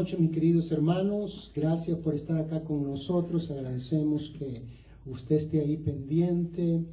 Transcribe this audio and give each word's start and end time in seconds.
noches, 0.00 0.18
mis 0.18 0.30
queridos 0.30 0.72
hermanos. 0.72 1.52
Gracias 1.54 1.98
por 1.98 2.14
estar 2.14 2.38
acá 2.38 2.64
con 2.64 2.84
nosotros. 2.84 3.50
Agradecemos 3.50 4.30
que 4.30 4.62
usted 5.04 5.36
esté 5.36 5.60
ahí 5.60 5.76
pendiente, 5.76 6.86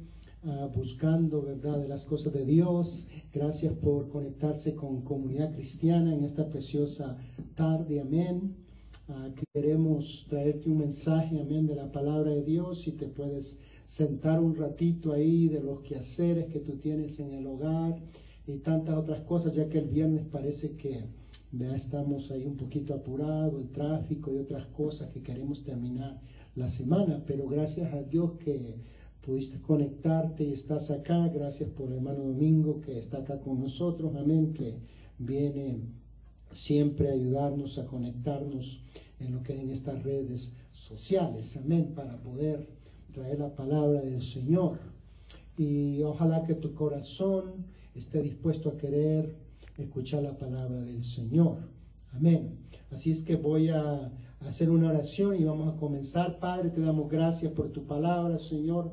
ah, 0.44 0.68
buscando, 0.76 1.40
¿verdad?, 1.40 1.78
de 1.80 1.88
las 1.88 2.04
cosas 2.04 2.34
de 2.34 2.44
Dios. 2.44 3.06
Gracias 3.32 3.72
por 3.76 4.10
conectarse 4.10 4.74
con 4.74 5.00
comunidad 5.00 5.54
cristiana 5.54 6.12
en 6.12 6.22
esta 6.22 6.50
preciosa 6.50 7.16
tarde. 7.54 7.98
Amén. 7.98 8.54
Ah, 9.08 9.30
queremos 9.54 10.26
traerte 10.28 10.68
un 10.68 10.76
mensaje, 10.76 11.40
amén, 11.40 11.66
de 11.66 11.76
la 11.76 11.90
palabra 11.90 12.30
de 12.30 12.42
Dios. 12.42 12.82
Si 12.82 12.92
te 12.92 13.06
puedes 13.06 13.56
sentar 13.86 14.38
un 14.38 14.54
ratito 14.54 15.12
ahí 15.12 15.48
de 15.48 15.62
los 15.62 15.80
quehaceres 15.80 16.48
que 16.52 16.60
tú 16.60 16.76
tienes 16.76 17.18
en 17.20 17.32
el 17.32 17.46
hogar 17.46 17.98
y 18.46 18.58
tantas 18.58 18.98
otras 18.98 19.20
cosas, 19.20 19.54
ya 19.54 19.66
que 19.70 19.78
el 19.78 19.88
viernes 19.88 20.26
parece 20.30 20.76
que 20.76 21.06
ya 21.52 21.74
estamos 21.74 22.30
ahí 22.30 22.44
un 22.44 22.56
poquito 22.56 22.94
apurados, 22.94 23.60
el 23.60 23.68
tráfico 23.70 24.32
y 24.32 24.38
otras 24.38 24.66
cosas 24.66 25.10
que 25.10 25.22
queremos 25.22 25.64
terminar 25.64 26.20
la 26.56 26.68
semana, 26.68 27.22
pero 27.26 27.48
gracias 27.48 27.92
a 27.92 28.02
Dios 28.02 28.32
que 28.40 28.76
pudiste 29.24 29.60
conectarte 29.60 30.44
y 30.44 30.52
estás 30.52 30.90
acá, 30.90 31.28
gracias 31.28 31.70
por 31.70 31.88
el 31.88 31.96
hermano 31.96 32.24
Domingo 32.24 32.80
que 32.80 32.98
está 32.98 33.18
acá 33.18 33.40
con 33.40 33.60
nosotros, 33.60 34.14
amén, 34.16 34.52
que 34.52 34.78
viene 35.18 35.80
siempre 36.50 37.08
a 37.08 37.12
ayudarnos 37.12 37.78
a 37.78 37.86
conectarnos 37.86 38.80
en 39.20 39.34
lo 39.34 39.42
que 39.42 39.54
es 39.54 39.60
en 39.60 39.70
estas 39.70 40.02
redes 40.02 40.52
sociales, 40.72 41.56
amén, 41.56 41.92
para 41.94 42.16
poder 42.22 42.68
traer 43.12 43.38
la 43.38 43.54
palabra 43.54 44.00
del 44.02 44.20
Señor. 44.20 44.78
Y 45.56 46.02
ojalá 46.02 46.44
que 46.44 46.54
tu 46.54 46.74
corazón 46.74 47.66
esté 47.94 48.22
dispuesto 48.22 48.68
a 48.68 48.76
querer 48.76 49.34
escuchar 49.78 50.22
la 50.22 50.36
palabra 50.36 50.80
del 50.82 51.02
Señor. 51.02 51.58
Amén. 52.12 52.58
Así 52.90 53.10
es 53.10 53.22
que 53.22 53.36
voy 53.36 53.68
a 53.68 54.10
hacer 54.40 54.70
una 54.70 54.88
oración 54.88 55.36
y 55.36 55.44
vamos 55.44 55.72
a 55.72 55.76
comenzar. 55.76 56.38
Padre, 56.38 56.70
te 56.70 56.80
damos 56.80 57.08
gracias 57.08 57.52
por 57.52 57.68
tu 57.68 57.86
palabra, 57.86 58.38
Señor, 58.38 58.92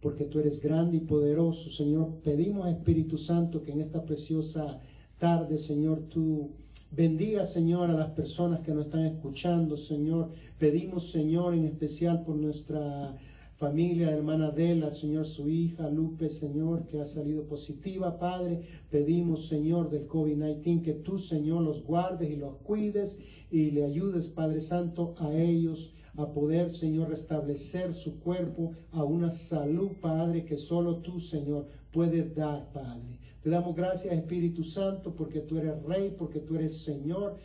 porque 0.00 0.24
tú 0.24 0.38
eres 0.38 0.60
grande 0.60 0.98
y 0.98 1.00
poderoso, 1.00 1.70
Señor. 1.70 2.20
Pedimos, 2.22 2.68
Espíritu 2.68 3.18
Santo, 3.18 3.62
que 3.62 3.72
en 3.72 3.80
esta 3.80 4.04
preciosa 4.04 4.80
tarde, 5.18 5.58
Señor, 5.58 6.00
tú 6.08 6.50
bendiga, 6.90 7.44
Señor, 7.44 7.90
a 7.90 7.94
las 7.94 8.10
personas 8.10 8.60
que 8.60 8.72
nos 8.72 8.86
están 8.86 9.04
escuchando, 9.04 9.76
Señor. 9.76 10.30
Pedimos, 10.58 11.10
Señor, 11.10 11.54
en 11.54 11.64
especial 11.64 12.22
por 12.24 12.36
nuestra 12.36 13.16
familia, 13.58 14.12
hermana 14.12 14.46
Adela, 14.46 14.92
Señor, 14.92 15.26
su 15.26 15.48
hija, 15.48 15.90
Lupe, 15.90 16.30
Señor, 16.30 16.86
que 16.86 17.00
ha 17.00 17.04
salido 17.04 17.42
positiva, 17.42 18.16
Padre. 18.16 18.60
Pedimos, 18.88 19.48
Señor, 19.48 19.90
del 19.90 20.08
COVID-19, 20.08 20.82
que 20.82 20.94
tú, 20.94 21.18
Señor, 21.18 21.62
los 21.62 21.82
guardes 21.82 22.30
y 22.30 22.36
los 22.36 22.54
cuides 22.58 23.18
y 23.50 23.72
le 23.72 23.84
ayudes, 23.84 24.28
Padre 24.28 24.60
Santo, 24.60 25.16
a 25.18 25.34
ellos 25.34 25.92
a 26.16 26.32
poder, 26.32 26.70
Señor, 26.70 27.08
restablecer 27.08 27.94
su 27.94 28.20
cuerpo 28.20 28.72
a 28.92 29.02
una 29.02 29.32
salud, 29.32 29.90
Padre, 30.00 30.44
que 30.44 30.56
solo 30.56 30.98
tú, 30.98 31.18
Señor, 31.18 31.66
puedes 31.90 32.36
dar, 32.36 32.72
Padre. 32.72 33.18
Te 33.42 33.50
damos 33.50 33.74
gracias, 33.74 34.14
Espíritu 34.14 34.62
Santo, 34.62 35.16
porque 35.16 35.40
tú 35.40 35.58
eres 35.58 35.82
Rey, 35.82 36.14
porque 36.16 36.40
tú 36.40 36.54
eres 36.54 36.78
Señor, 36.82 37.36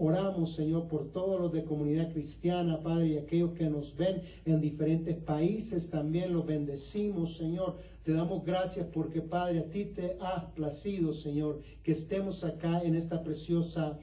Oramos, 0.00 0.54
Señor, 0.54 0.86
por 0.86 1.10
todos 1.10 1.40
los 1.40 1.52
de 1.52 1.64
comunidad 1.64 2.12
cristiana, 2.12 2.80
Padre, 2.82 3.08
y 3.08 3.18
aquellos 3.18 3.50
que 3.50 3.68
nos 3.68 3.96
ven 3.96 4.22
en 4.44 4.60
diferentes 4.60 5.16
países 5.16 5.90
también 5.90 6.32
los 6.32 6.46
bendecimos, 6.46 7.34
Señor. 7.34 7.74
Te 8.04 8.12
damos 8.12 8.44
gracias 8.44 8.86
porque, 8.92 9.20
Padre, 9.20 9.58
a 9.58 9.68
ti 9.68 9.86
te 9.86 10.16
ha 10.20 10.54
placido, 10.54 11.12
Señor, 11.12 11.60
que 11.82 11.92
estemos 11.92 12.44
acá 12.44 12.80
en 12.82 12.94
esta 12.94 13.24
preciosa 13.24 13.98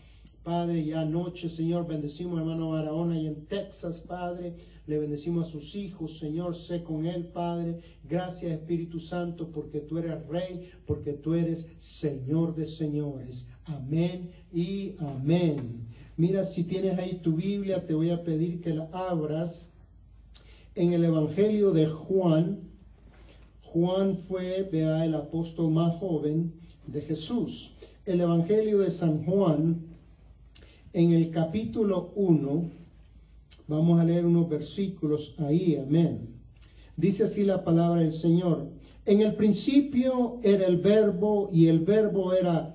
Padre, 0.46 0.86
ya 0.86 1.02
anoche, 1.02 1.50
Señor, 1.50 1.88
bendecimos 1.88 2.38
a 2.38 2.42
hermano 2.42 2.70
Barahona 2.70 3.18
y 3.18 3.26
en 3.26 3.48
Texas, 3.48 4.00
Padre. 4.00 4.54
Le 4.86 5.00
bendecimos 5.00 5.48
a 5.48 5.52
sus 5.52 5.76
hijos, 5.76 6.20
Señor, 6.20 6.54
sé 6.54 6.84
con 6.84 7.08
él, 7.08 7.26
Padre. 7.30 7.80
Gracias, 8.08 8.52
Espíritu 8.52 9.00
Santo, 9.00 9.52
porque 9.52 9.80
tú 9.80 9.98
eres 9.98 10.24
Rey, 10.28 10.70
porque 10.86 11.14
tú 11.14 11.34
eres 11.34 11.74
Señor 11.78 12.54
de 12.54 12.68
señores. 12.68 13.50
Amén 13.66 14.30
y 14.54 14.96
amén. 15.00 15.88
Mira, 16.18 16.44
si 16.44 16.64
tienes 16.66 17.00
ahí 17.00 17.16
tu 17.24 17.34
Biblia, 17.34 17.86
te 17.86 17.96
voy 17.96 18.12
a 18.12 18.24
pedir 18.24 18.62
que 18.62 18.74
la 18.76 18.88
abras 18.94 19.70
en 20.76 20.94
el 20.94 21.04
Evangelio 21.04 21.72
de 21.72 21.88
Juan. 21.88 22.60
Juan 23.64 24.18
fue, 24.18 24.70
vea, 24.72 25.04
el 25.04 25.16
apóstol 25.16 25.72
más 25.72 25.96
joven 25.96 26.54
de 26.86 27.02
Jesús. 27.02 27.72
El 28.06 28.22
Evangelio 28.22 28.80
de 28.80 28.92
San 28.92 29.26
Juan 29.26 29.82
en 30.94 31.14
el 31.14 31.32
capítulo 31.32 32.14
1, 32.16 32.70
vamos 33.68 34.00
a 34.00 34.06
leer 34.06 34.28
unos 34.28 34.48
versículos 34.48 35.34
ahí, 35.40 35.76
amén. 35.76 36.30
Dice 36.98 37.24
así 37.24 37.44
la 37.44 37.64
palabra 37.64 38.02
del 38.02 38.12
Señor. 38.12 38.70
En 39.06 39.22
el 39.22 39.34
principio 39.34 40.40
era 40.44 40.68
el 40.68 40.78
verbo 40.78 41.50
y 41.52 41.68
el 41.68 41.80
verbo 41.80 42.32
era 42.32 42.75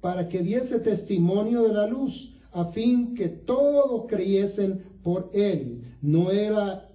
para 0.00 0.28
que 0.28 0.40
diese 0.42 0.80
testimonio 0.80 1.62
de 1.62 1.74
la 1.74 1.86
luz, 1.86 2.34
a 2.52 2.64
fin 2.66 3.14
que 3.14 3.28
todos 3.28 4.06
creyesen 4.08 4.82
por 5.02 5.30
él. 5.32 5.82
No 6.00 6.30
era 6.30 6.88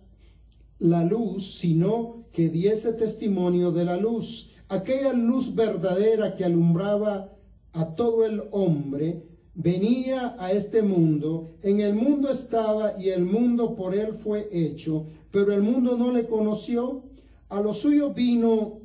la 0.79 1.03
luz, 1.03 1.57
sino 1.59 2.25
que 2.31 2.49
diese 2.49 2.93
testimonio 2.93 3.71
de 3.71 3.85
la 3.85 3.97
luz. 3.97 4.49
Aquella 4.67 5.13
luz 5.13 5.53
verdadera 5.53 6.35
que 6.35 6.43
alumbraba 6.43 7.31
a 7.73 7.95
todo 7.95 8.25
el 8.25 8.43
hombre, 8.51 9.23
venía 9.53 10.35
a 10.37 10.51
este 10.51 10.81
mundo, 10.81 11.49
en 11.61 11.79
el 11.79 11.95
mundo 11.95 12.29
estaba 12.29 12.99
y 13.01 13.09
el 13.09 13.25
mundo 13.25 13.75
por 13.75 13.95
él 13.95 14.13
fue 14.13 14.49
hecho, 14.51 15.05
pero 15.31 15.53
el 15.53 15.61
mundo 15.61 15.97
no 15.97 16.11
le 16.11 16.25
conoció, 16.25 17.03
a 17.49 17.61
los 17.61 17.77
suyos 17.77 18.13
vino 18.15 18.79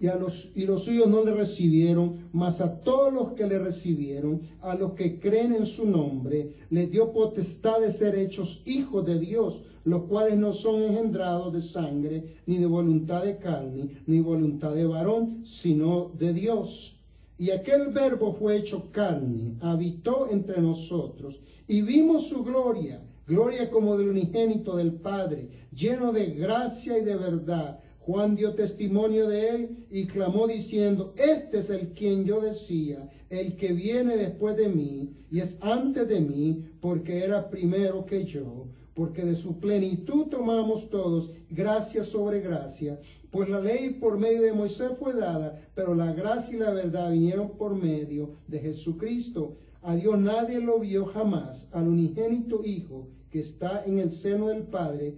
y, 0.00 0.06
a 0.06 0.14
los, 0.14 0.50
y 0.54 0.64
los 0.64 0.84
suyos 0.84 1.08
no 1.08 1.24
le 1.24 1.32
recibieron, 1.32 2.28
mas 2.32 2.60
a 2.60 2.80
todos 2.82 3.12
los 3.12 3.32
que 3.32 3.46
le 3.46 3.58
recibieron, 3.58 4.40
a 4.60 4.74
los 4.74 4.92
que 4.92 5.18
creen 5.18 5.52
en 5.52 5.66
su 5.66 5.86
nombre, 5.86 6.54
les 6.70 6.90
dio 6.90 7.12
potestad 7.12 7.80
de 7.80 7.90
ser 7.90 8.16
hechos 8.16 8.62
hijos 8.64 9.04
de 9.04 9.18
Dios, 9.18 9.62
los 9.84 10.04
cuales 10.04 10.38
no 10.38 10.52
son 10.52 10.82
engendrados 10.82 11.52
de 11.52 11.60
sangre, 11.60 12.24
ni 12.46 12.58
de 12.58 12.66
voluntad 12.66 13.24
de 13.24 13.38
carne, 13.38 13.88
ni 14.06 14.20
voluntad 14.20 14.74
de 14.74 14.86
varón, 14.86 15.44
sino 15.44 16.12
de 16.16 16.32
Dios. 16.32 16.96
Y 17.36 17.50
aquel 17.50 17.92
verbo 17.92 18.32
fue 18.34 18.56
hecho 18.56 18.90
carne, 18.92 19.56
habitó 19.60 20.28
entre 20.30 20.60
nosotros, 20.60 21.40
y 21.66 21.82
vimos 21.82 22.28
su 22.28 22.44
gloria, 22.44 23.00
gloria 23.26 23.70
como 23.70 23.96
del 23.96 24.08
unigénito 24.08 24.76
del 24.76 24.94
Padre, 24.94 25.48
lleno 25.72 26.12
de 26.12 26.26
gracia 26.32 26.98
y 26.98 27.04
de 27.04 27.16
verdad. 27.16 27.78
Juan 28.08 28.36
dio 28.36 28.54
testimonio 28.54 29.28
de 29.28 29.50
él 29.50 29.86
y 29.90 30.06
clamó 30.06 30.46
diciendo, 30.46 31.12
este 31.18 31.58
es 31.58 31.68
el 31.68 31.92
quien 31.92 32.24
yo 32.24 32.40
decía, 32.40 33.06
el 33.28 33.54
que 33.54 33.74
viene 33.74 34.16
después 34.16 34.56
de 34.56 34.70
mí 34.70 35.12
y 35.30 35.40
es 35.40 35.58
antes 35.60 36.08
de 36.08 36.18
mí, 36.18 36.64
porque 36.80 37.22
era 37.22 37.50
primero 37.50 38.06
que 38.06 38.24
yo 38.24 38.68
porque 38.94 39.24
de 39.24 39.36
su 39.36 39.60
plenitud 39.60 40.26
tomamos 40.26 40.88
todos 40.90 41.30
gracia 41.50 42.02
sobre 42.02 42.40
gracia, 42.40 42.98
pues 43.30 43.48
la 43.48 43.60
ley 43.60 43.90
por 44.00 44.18
medio 44.18 44.42
de 44.42 44.54
Moisés 44.54 44.90
fue 44.98 45.14
dada, 45.14 45.54
pero 45.76 45.94
la 45.94 46.12
gracia 46.14 46.56
y 46.56 46.58
la 46.60 46.72
verdad 46.72 47.12
vinieron 47.12 47.50
por 47.58 47.76
medio 47.76 48.30
de 48.48 48.58
Jesucristo. 48.58 49.54
A 49.82 49.94
Dios 49.94 50.18
nadie 50.18 50.60
lo 50.60 50.80
vio 50.80 51.04
jamás, 51.04 51.68
al 51.72 51.86
unigénito 51.86 52.64
Hijo 52.64 53.06
que 53.30 53.38
está 53.38 53.84
en 53.84 53.98
el 53.98 54.10
seno 54.10 54.48
del 54.48 54.64
Padre, 54.64 55.14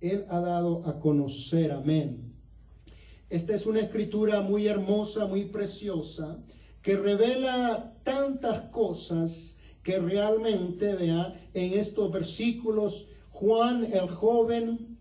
Él 0.00 0.26
ha 0.28 0.40
dado 0.40 0.86
a 0.86 0.98
conocer. 1.00 1.72
Amén. 1.72 2.33
Esta 3.34 3.56
es 3.56 3.66
una 3.66 3.80
escritura 3.80 4.42
muy 4.42 4.68
hermosa, 4.68 5.26
muy 5.26 5.46
preciosa, 5.46 6.38
que 6.82 6.96
revela 6.96 7.92
tantas 8.04 8.70
cosas 8.70 9.56
que 9.82 9.98
realmente, 9.98 10.94
vea, 10.94 11.34
en 11.52 11.72
estos 11.72 12.12
versículos 12.12 13.08
Juan 13.30 13.86
el 13.92 14.08
joven 14.08 14.96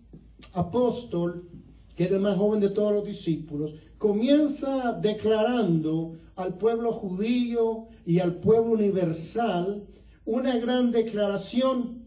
apóstol, 0.53 1.47
que 1.95 2.05
era 2.05 2.15
el 2.15 2.23
más 2.23 2.35
joven 2.35 2.59
de 2.59 2.69
todos 2.69 2.91
los 2.91 3.05
discípulos, 3.05 3.75
comienza 3.99 4.93
declarando 4.93 6.13
al 6.35 6.57
pueblo 6.57 6.91
judío 6.91 7.85
y 8.03 8.17
al 8.17 8.37
pueblo 8.37 8.71
universal 8.71 9.85
una 10.25 10.57
gran 10.57 10.91
declaración 10.91 12.03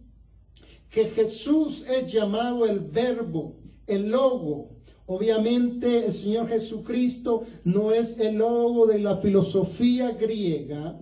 que 0.90 1.05
Jesús 1.05 1.88
es 1.88 2.12
llamado 2.12 2.67
el 2.67 2.81
verbo, 2.81 3.55
el 3.87 4.11
logo. 4.11 4.75
Obviamente 5.06 6.06
el 6.06 6.12
Señor 6.12 6.49
Jesucristo 6.49 7.44
no 7.64 7.93
es 7.93 8.19
el 8.19 8.38
logo 8.38 8.87
de 8.87 8.99
la 8.99 9.17
filosofía 9.19 10.11
griega, 10.11 11.00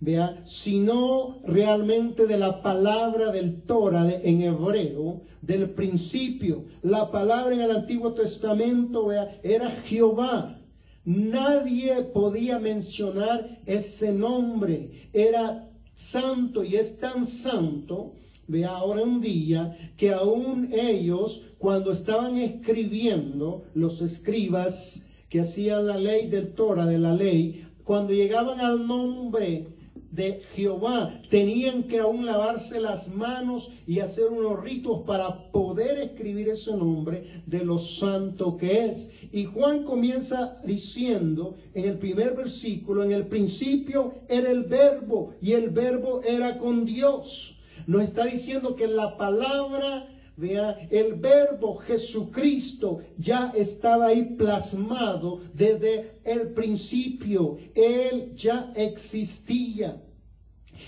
vea, 0.00 0.40
sino 0.44 1.38
realmente 1.44 2.26
de 2.26 2.38
la 2.38 2.62
palabra 2.62 3.30
del 3.30 3.62
Torah 3.62 4.10
en 4.10 4.40
hebreo, 4.40 5.20
del 5.42 5.70
principio. 5.70 6.64
La 6.80 7.10
palabra 7.10 7.54
en 7.54 7.60
el 7.60 7.70
Antiguo 7.70 8.14
Testamento 8.14 9.06
vea, 9.06 9.28
era 9.42 9.70
Jehová. 9.70 10.58
Nadie 11.04 12.02
podía 12.14 12.58
mencionar 12.58 13.60
ese 13.66 14.12
nombre. 14.12 15.10
Era 15.12 15.68
santo 15.94 16.64
y 16.64 16.76
es 16.76 16.98
tan 16.98 17.26
santo, 17.26 18.14
vea 18.48 18.70
ahora 18.70 19.02
un 19.02 19.20
día, 19.20 19.76
que 19.96 20.10
aún 20.10 20.68
ellos, 20.72 21.42
cuando 21.58 21.92
estaban 21.92 22.36
escribiendo, 22.38 23.64
los 23.74 24.00
escribas 24.00 25.08
que 25.28 25.40
hacían 25.40 25.86
la 25.86 25.98
ley 25.98 26.28
del 26.28 26.52
Torah, 26.54 26.86
de 26.86 26.98
la 26.98 27.14
ley, 27.14 27.66
cuando 27.84 28.12
llegaban 28.12 28.60
al 28.60 28.86
nombre 28.86 29.66
de 30.12 30.42
Jehová. 30.54 31.20
Tenían 31.30 31.84
que 31.84 31.98
aún 31.98 32.24
lavarse 32.26 32.80
las 32.80 33.08
manos 33.08 33.70
y 33.86 33.98
hacer 33.98 34.30
unos 34.30 34.62
ritos 34.62 35.00
para 35.06 35.50
poder 35.50 35.98
escribir 35.98 36.48
ese 36.48 36.76
nombre 36.76 37.42
de 37.46 37.64
lo 37.64 37.78
santo 37.78 38.56
que 38.56 38.84
es. 38.86 39.10
Y 39.32 39.46
Juan 39.46 39.84
comienza 39.84 40.56
diciendo 40.64 41.56
en 41.74 41.86
el 41.86 41.98
primer 41.98 42.36
versículo, 42.36 43.02
en 43.02 43.12
el 43.12 43.26
principio 43.26 44.14
era 44.28 44.50
el 44.50 44.64
verbo 44.64 45.30
y 45.40 45.52
el 45.52 45.70
verbo 45.70 46.20
era 46.22 46.58
con 46.58 46.84
Dios. 46.84 47.56
Nos 47.86 48.02
está 48.02 48.24
diciendo 48.24 48.76
que 48.76 48.88
la 48.88 49.16
palabra 49.16 50.08
Vea, 50.36 50.88
el 50.90 51.14
verbo 51.14 51.76
Jesucristo 51.76 53.00
ya 53.18 53.52
estaba 53.54 54.06
ahí 54.06 54.34
plasmado 54.36 55.40
desde 55.52 56.20
el 56.24 56.52
principio. 56.54 57.58
Él 57.74 58.32
ya 58.34 58.72
existía. 58.74 60.02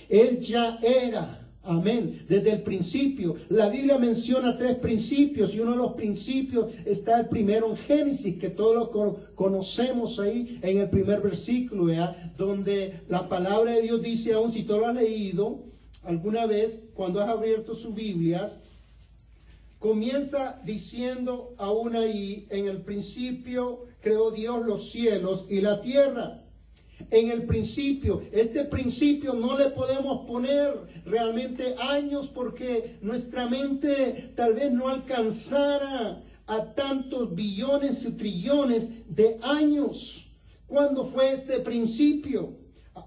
Él 0.09 0.39
ya 0.39 0.79
era. 0.83 1.41
Amén. 1.63 2.25
Desde 2.27 2.53
el 2.53 2.63
principio. 2.63 3.35
La 3.51 3.69
Biblia 3.69 3.99
menciona 3.99 4.57
tres 4.57 4.77
principios 4.77 5.55
y 5.55 5.61
uno 5.61 5.73
de 5.73 5.77
los 5.79 5.93
principios 5.93 6.73
está 6.87 7.21
el 7.21 7.29
primero 7.29 7.71
en 7.71 7.77
Génesis, 7.77 8.39
que 8.39 8.51
todos 8.51 8.75
lo 8.75 9.35
conocemos 9.35 10.19
ahí 10.21 10.59
en 10.63 10.79
el 10.79 10.89
primer 10.89 11.21
versículo, 11.21 11.87
donde 12.37 13.03
la 13.09 13.29
palabra 13.29 13.73
de 13.73 13.83
Dios 13.83 14.03
dice, 14.03 14.33
aún 14.33 14.51
si 14.51 14.63
tú 14.63 14.79
lo 14.79 14.89
has 14.89 14.95
leído 14.95 15.63
alguna 16.05 16.47
vez, 16.47 16.83
cuando 16.95 17.21
has 17.21 17.29
abierto 17.29 17.75
sus 17.75 17.95
Biblias, 17.95 18.59
comienza 19.79 20.61
diciendo 20.65 21.55
aún 21.59 21.95
ahí, 21.97 22.47
en 22.51 22.69
el 22.69 22.83
principio 22.83 23.85
creó 24.01 24.31
Dios 24.31 24.65
los 24.65 24.91
cielos 24.91 25.47
y 25.49 25.61
la 25.61 25.81
tierra. 25.81 26.41
En 27.11 27.31
el 27.31 27.45
principio, 27.45 28.23
este 28.33 28.65
principio 28.65 29.35
no 29.35 29.59
le 29.59 29.71
podemos 29.71 30.27
poner 30.27 30.75
realmente 31.05 31.75
años 31.79 32.29
porque 32.29 32.99
nuestra 33.03 33.49
mente 33.49 34.33
tal 34.37 34.55
vez 34.55 34.73
no 34.73 34.89
alcanzara 34.89 36.23
a 36.47 36.75
tantos 36.75 37.35
billones 37.35 38.05
y 38.05 38.13
trillones 38.13 38.91
de 39.09 39.39
años. 39.43 40.29
¿Cuándo 40.67 41.07
fue 41.07 41.33
este 41.33 41.61
principio? 41.61 42.64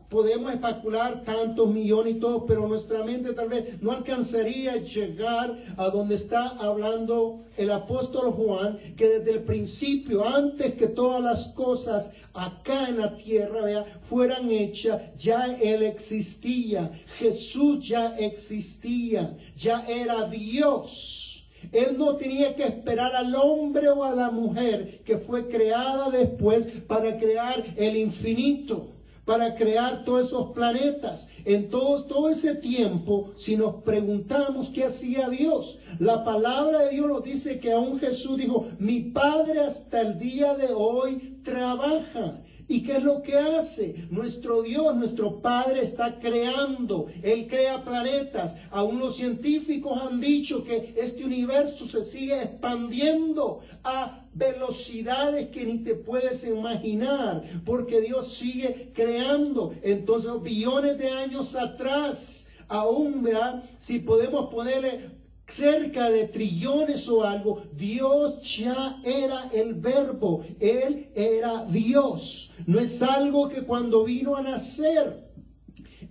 Podemos 0.09 0.53
especular 0.53 1.25
tantos 1.25 1.67
millones 1.69 2.15
y 2.15 2.19
todo, 2.19 2.45
pero 2.45 2.67
nuestra 2.67 3.03
mente 3.03 3.33
tal 3.33 3.49
vez 3.49 3.81
no 3.81 3.91
alcanzaría 3.91 4.73
a 4.73 4.77
llegar 4.77 5.57
a 5.75 5.89
donde 5.89 6.15
está 6.15 6.47
hablando 6.59 7.41
el 7.57 7.71
apóstol 7.71 8.31
Juan, 8.31 8.77
que 8.95 9.07
desde 9.09 9.31
el 9.31 9.43
principio, 9.43 10.25
antes 10.25 10.75
que 10.75 10.87
todas 10.87 11.21
las 11.21 11.47
cosas 11.49 12.13
acá 12.33 12.87
en 12.87 12.99
la 12.99 13.17
tierra 13.17 13.61
vea, 13.63 13.85
fueran 14.09 14.49
hechas, 14.49 15.01
ya 15.17 15.45
Él 15.57 15.83
existía, 15.83 16.89
Jesús 17.19 17.85
ya 17.85 18.15
existía, 18.17 19.35
ya 19.57 19.81
era 19.87 20.29
Dios. 20.29 21.43
Él 21.73 21.97
no 21.97 22.15
tenía 22.15 22.55
que 22.55 22.63
esperar 22.63 23.13
al 23.13 23.35
hombre 23.35 23.89
o 23.89 24.03
a 24.03 24.15
la 24.15 24.31
mujer 24.31 25.01
que 25.03 25.17
fue 25.17 25.49
creada 25.49 26.09
después 26.11 26.65
para 26.87 27.17
crear 27.17 27.61
el 27.75 27.97
infinito 27.97 28.96
para 29.27 29.55
crear 29.55 30.05
todos 30.05 30.27
esos 30.27 30.53
planetas. 30.53 31.27
En 31.43 31.69
todo, 31.69 32.05
todo 32.05 32.29
ese 32.29 32.55
tiempo, 32.55 33.29
si 33.35 33.57
nos 33.57 33.83
preguntamos 33.83 34.69
qué 34.69 34.85
hacía 34.85 35.27
Dios, 35.27 35.79
la 35.99 36.23
palabra 36.23 36.83
de 36.83 36.91
Dios 36.91 37.07
nos 37.07 37.23
dice 37.23 37.59
que 37.59 37.73
aún 37.73 37.99
Jesús 37.99 38.37
dijo, 38.37 38.69
mi 38.79 39.01
Padre 39.01 39.59
hasta 39.59 39.99
el 39.99 40.17
día 40.17 40.55
de 40.55 40.69
hoy 40.73 41.39
trabaja. 41.43 42.41
¿Y 42.69 42.83
qué 42.83 42.97
es 42.97 43.03
lo 43.03 43.23
que 43.23 43.37
hace? 43.37 44.07
Nuestro 44.09 44.61
Dios, 44.61 44.93
nuestro 44.95 45.41
Padre 45.41 45.83
está 45.83 46.19
creando. 46.19 47.07
Él 47.23 47.47
crea 47.47 47.83
planetas. 47.83 48.57
Aún 48.71 48.99
los 48.99 49.15
científicos 49.15 49.97
han 50.01 50.19
dicho 50.19 50.65
que 50.65 50.93
este 50.97 51.23
universo 51.23 51.85
se 51.85 52.03
sigue 52.03 52.41
expandiendo 52.41 53.61
a 53.85 54.25
velocidades 54.33 55.47
que 55.47 55.65
ni 55.65 55.79
te 55.79 55.95
puedes 55.95 56.43
imaginar, 56.43 57.41
porque 57.65 58.01
Dios 58.01 58.33
sigue 58.33 58.91
creando. 58.93 59.73
Entonces, 59.81 60.31
billones 60.43 60.97
de 60.97 61.09
años 61.09 61.55
atrás, 61.55 62.47
aún, 62.67 63.23
vea, 63.23 63.63
si 63.77 63.99
podemos 63.99 64.53
ponerle 64.53 65.09
cerca 65.47 66.09
de 66.09 66.27
trillones 66.27 67.07
o 67.07 67.23
algo, 67.23 67.61
Dios 67.75 68.41
ya 68.57 68.99
era 69.03 69.49
el 69.53 69.75
verbo, 69.75 70.43
Él 70.59 71.09
era 71.15 71.65
Dios. 71.65 72.51
No 72.65 72.79
es 72.79 73.01
algo 73.01 73.47
que 73.49 73.63
cuando 73.63 74.03
vino 74.03 74.35
a 74.35 74.41
nacer, 74.41 75.27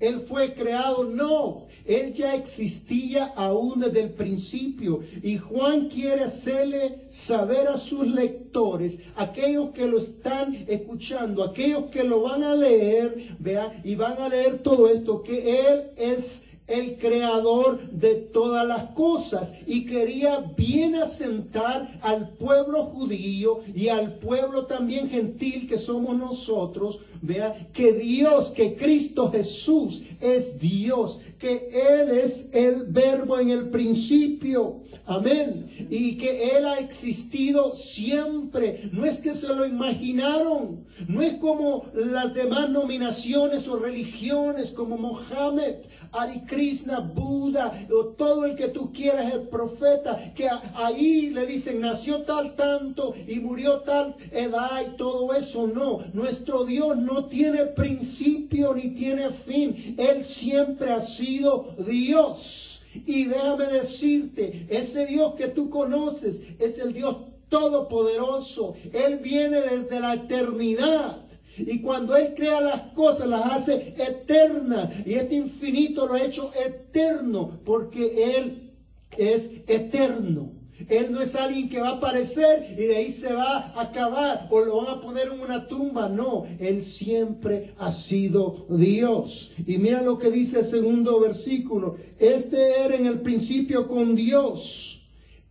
él 0.00 0.20
fue 0.20 0.54
creado, 0.54 1.04
no, 1.04 1.66
Él 1.86 2.12
ya 2.12 2.34
existía 2.34 3.26
aún 3.36 3.80
desde 3.80 4.02
el 4.02 4.10
principio. 4.10 5.00
Y 5.22 5.38
Juan 5.38 5.88
quiere 5.88 6.24
hacerle 6.24 7.06
saber 7.08 7.66
a 7.66 7.76
sus 7.76 8.06
lectores, 8.06 9.00
aquellos 9.16 9.70
que 9.70 9.86
lo 9.86 9.98
están 9.98 10.54
escuchando, 10.68 11.42
aquellos 11.42 11.84
que 11.86 12.04
lo 12.04 12.22
van 12.22 12.42
a 12.42 12.54
leer, 12.54 13.36
vea, 13.38 13.72
y 13.84 13.94
van 13.94 14.20
a 14.20 14.28
leer 14.28 14.58
todo 14.58 14.88
esto, 14.88 15.22
que 15.22 15.60
Él 15.60 15.90
es 15.96 16.44
el 16.66 16.98
creador 16.98 17.80
de 17.90 18.14
todas 18.16 18.66
las 18.66 18.84
cosas 18.90 19.52
y 19.66 19.86
quería 19.86 20.52
bien 20.56 20.96
asentar 20.96 21.98
al 22.02 22.30
pueblo 22.30 22.84
judío 22.84 23.60
y 23.74 23.88
al 23.88 24.14
pueblo 24.18 24.66
también 24.66 25.08
gentil 25.08 25.68
que 25.68 25.78
somos 25.78 26.16
nosotros, 26.16 27.00
vea 27.22 27.54
que 27.72 27.92
Dios, 27.92 28.50
que 28.50 28.74
Cristo 28.76 29.30
Jesús 29.30 30.02
es 30.20 30.58
Dios, 30.58 31.20
que 31.38 31.68
Él 31.72 32.10
es 32.10 32.46
el 32.52 32.86
verbo 32.86 33.38
en 33.38 33.50
el 33.50 33.70
principio, 33.70 34.80
amén, 35.06 35.68
y 35.90 36.16
que 36.16 36.56
Él 36.56 36.66
ha 36.66 36.78
existido 36.78 37.74
siempre, 37.74 38.90
no 38.92 39.04
es 39.04 39.18
que 39.18 39.34
se 39.34 39.54
lo 39.54 39.66
imaginaron, 39.66 40.84
no 41.08 41.22
es 41.22 41.34
como 41.34 41.84
las 41.94 42.34
demás 42.34 42.70
nominaciones 42.70 43.68
o 43.68 43.76
religiones 43.76 44.70
como 44.70 44.96
Mohammed, 44.96 45.76
Ari 46.12 46.40
Krishna, 46.56 47.00
Buda 47.00 47.86
o 47.92 48.06
todo 48.16 48.46
el 48.46 48.56
que 48.56 48.68
tú 48.68 48.90
quieras, 48.90 49.30
el 49.30 49.48
profeta, 49.48 50.32
que 50.34 50.48
ahí 50.76 51.28
le 51.28 51.44
dicen 51.44 51.82
nació 51.82 52.22
tal 52.22 52.56
tanto 52.56 53.12
y 53.28 53.40
murió 53.40 53.80
tal 53.80 54.16
edad 54.30 54.80
y 54.86 54.96
todo 54.96 55.34
eso. 55.34 55.66
No, 55.66 55.98
nuestro 56.14 56.64
Dios 56.64 56.96
no 56.96 57.26
tiene 57.26 57.66
principio 57.66 58.74
ni 58.74 58.94
tiene 58.94 59.28
fin. 59.28 59.96
Él 59.98 60.24
siempre 60.24 60.92
ha 60.92 61.00
sido 61.00 61.74
Dios. 61.86 62.80
Y 63.04 63.26
déjame 63.26 63.66
decirte, 63.66 64.66
ese 64.70 65.04
Dios 65.04 65.34
que 65.34 65.48
tú 65.48 65.68
conoces 65.68 66.42
es 66.58 66.78
el 66.78 66.94
Dios 66.94 67.16
todopoderoso. 67.50 68.74
Él 68.94 69.18
viene 69.18 69.60
desde 69.60 70.00
la 70.00 70.14
eternidad. 70.14 71.20
Y 71.58 71.80
cuando 71.80 72.16
Él 72.16 72.34
crea 72.34 72.60
las 72.60 72.82
cosas, 72.92 73.28
las 73.28 73.44
hace 73.52 73.94
eternas. 73.96 74.92
Y 75.06 75.14
este 75.14 75.36
infinito 75.36 76.06
lo 76.06 76.14
ha 76.14 76.22
hecho 76.22 76.50
eterno 76.54 77.58
porque 77.64 78.36
Él 78.36 78.72
es 79.16 79.50
eterno. 79.66 80.50
Él 80.88 81.10
no 81.10 81.22
es 81.22 81.34
alguien 81.34 81.68
que 81.68 81.80
va 81.80 81.90
a 81.90 81.96
aparecer 81.96 82.76
y 82.78 82.82
de 82.82 82.96
ahí 82.96 83.08
se 83.08 83.32
va 83.32 83.58
a 83.58 83.80
acabar 83.80 84.46
o 84.50 84.60
lo 84.60 84.76
van 84.76 84.98
a 84.98 85.00
poner 85.00 85.28
en 85.28 85.40
una 85.40 85.66
tumba. 85.68 86.08
No, 86.08 86.44
Él 86.58 86.82
siempre 86.82 87.74
ha 87.78 87.90
sido 87.90 88.66
Dios. 88.68 89.52
Y 89.66 89.78
mira 89.78 90.02
lo 90.02 90.18
que 90.18 90.30
dice 90.30 90.58
el 90.58 90.64
segundo 90.64 91.18
versículo. 91.20 91.96
Este 92.18 92.82
era 92.82 92.94
en 92.94 93.06
el 93.06 93.20
principio 93.20 93.88
con 93.88 94.14
Dios. 94.14 95.00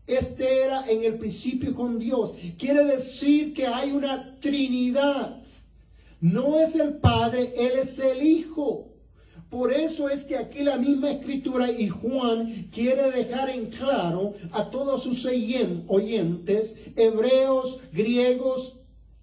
Este 0.06 0.62
era 0.62 0.88
en 0.88 1.04
el 1.04 1.18
principio 1.18 1.74
con 1.74 1.98
Dios. 1.98 2.36
Quiere 2.60 2.86
decir 2.86 3.54
que 3.54 3.66
hay 3.66 3.92
una 3.92 4.40
Trinidad. 4.40 5.42
No 6.22 6.60
es 6.60 6.76
el 6.76 6.98
Padre, 6.98 7.54
Él 7.56 7.74
es 7.80 8.00
el 8.00 8.26
Hijo. 8.26 8.96
Por 9.50 9.72
eso 9.72 10.10
es 10.10 10.24
que 10.24 10.38
aquí 10.38 10.64
la 10.64 10.78
misma 10.78 11.12
escritura 11.12 11.72
y 11.72 11.88
Juan 11.88 12.68
quiere 12.72 13.12
dejar 13.12 13.50
en 13.50 13.68
claro 13.68 14.34
a 14.52 14.70
todos 14.70 15.04
sus 15.04 15.26
oyentes, 15.26 16.82
hebreos, 16.96 17.80
griegos, 17.94 18.75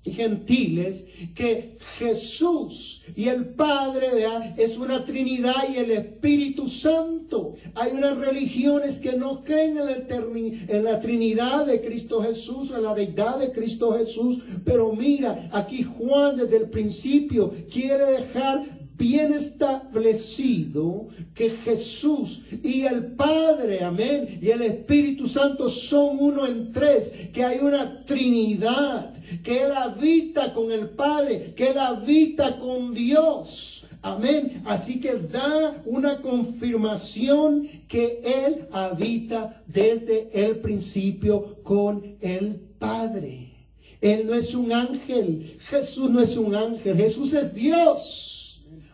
gentiles 0.05 1.07
que 1.35 1.79
Jesús 1.99 3.03
y 3.15 3.29
el 3.29 3.51
Padre 3.55 4.27
es 4.57 4.77
una 4.77 5.05
Trinidad 5.05 5.69
y 5.73 5.79
el 5.79 5.91
Espíritu 5.93 6.67
Santo. 6.67 7.55
Hay 7.75 7.93
unas 7.93 8.19
religiones 8.19 8.99
que 8.99 9.17
no 9.17 9.43
creen 9.45 9.79
en 9.79 9.87
la, 9.87 10.77
en 10.77 10.85
la 10.85 10.99
Trinidad 10.99 11.67
de 11.67 11.81
Cristo 11.81 12.21
Jesús, 12.21 12.71
en 12.71 12.83
la 12.83 12.95
deidad 12.95 13.39
de 13.39 13.53
Cristo 13.53 13.93
Jesús, 13.93 14.39
pero 14.65 14.93
mira, 14.93 15.49
aquí 15.53 15.83
Juan 15.83 16.37
desde 16.37 16.57
el 16.57 16.71
principio 16.71 17.53
quiere 17.71 18.05
dejar 18.05 18.82
bien 18.97 19.33
establecido 19.33 21.09
que 21.35 21.51
Jesús 21.51 22.43
y 22.63 22.83
el 22.83 23.13
Padre, 23.15 23.83
amén, 23.83 24.39
y 24.41 24.51
el 24.51 24.63
Espíritu 24.63 25.27
Santo 25.27 25.69
son 25.69 26.17
uno 26.21 26.47
en 26.47 26.73
tres, 26.73 27.29
que 27.33 27.45
hay 27.45 27.59
una 27.59 28.05
Trinidad, 28.05 29.15
que 29.43 29.63
Él 29.63 29.73
habita 29.73 30.53
con 30.53 30.71
el 30.71 30.91
Padre, 30.91 31.55
que 31.55 31.69
Él 31.69 31.79
habita 31.79 32.59
con 32.59 32.95
Dios. 32.95 33.85
Amén. 34.03 34.63
Así 34.65 35.01
que 35.01 35.15
da 35.15 35.81
una 35.85 36.21
confirmación 36.21 37.69
que 37.87 38.21
Él 38.25 38.67
habita 38.73 39.63
desde 39.69 40.29
el 40.33 40.59
principio 40.59 41.63
con 41.63 42.17
el 42.21 42.57
Padre. 42.81 43.53
Él 44.01 44.27
no 44.27 44.35
es 44.35 44.53
un 44.55 44.73
ángel. 44.73 45.57
Jesús 45.61 46.11
no 46.11 46.21
es 46.21 46.37
un 46.37 46.55
ángel. 46.55 46.97
Jesús 46.97 47.33
es 47.33 47.55
Dios. 47.55 48.52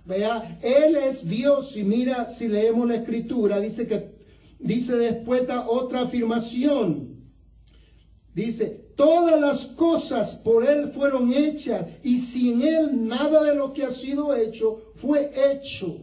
Vea, 0.08 0.58
Él 0.62 0.96
es 0.96 1.28
Dios 1.28 1.76
y 1.76 1.84
mira, 1.84 2.26
si 2.26 2.48
leemos 2.48 2.88
la 2.88 2.96
escritura, 2.96 3.60
dice 3.60 3.86
que, 3.86 4.16
dice 4.58 4.96
después 4.96 5.42
otra 5.66 6.02
afirmación. 6.02 7.18
Dice, 8.34 8.92
todas 8.96 9.38
las 9.38 9.66
cosas 9.66 10.34
por 10.36 10.64
Él 10.64 10.92
fueron 10.92 11.30
hechas 11.30 11.86
y 12.02 12.16
sin 12.16 12.62
Él 12.62 13.06
nada 13.06 13.42
de 13.44 13.54
lo 13.54 13.74
que 13.74 13.84
ha 13.84 13.90
sido 13.90 14.34
hecho 14.34 14.92
fue 14.96 15.30
hecho. 15.52 15.98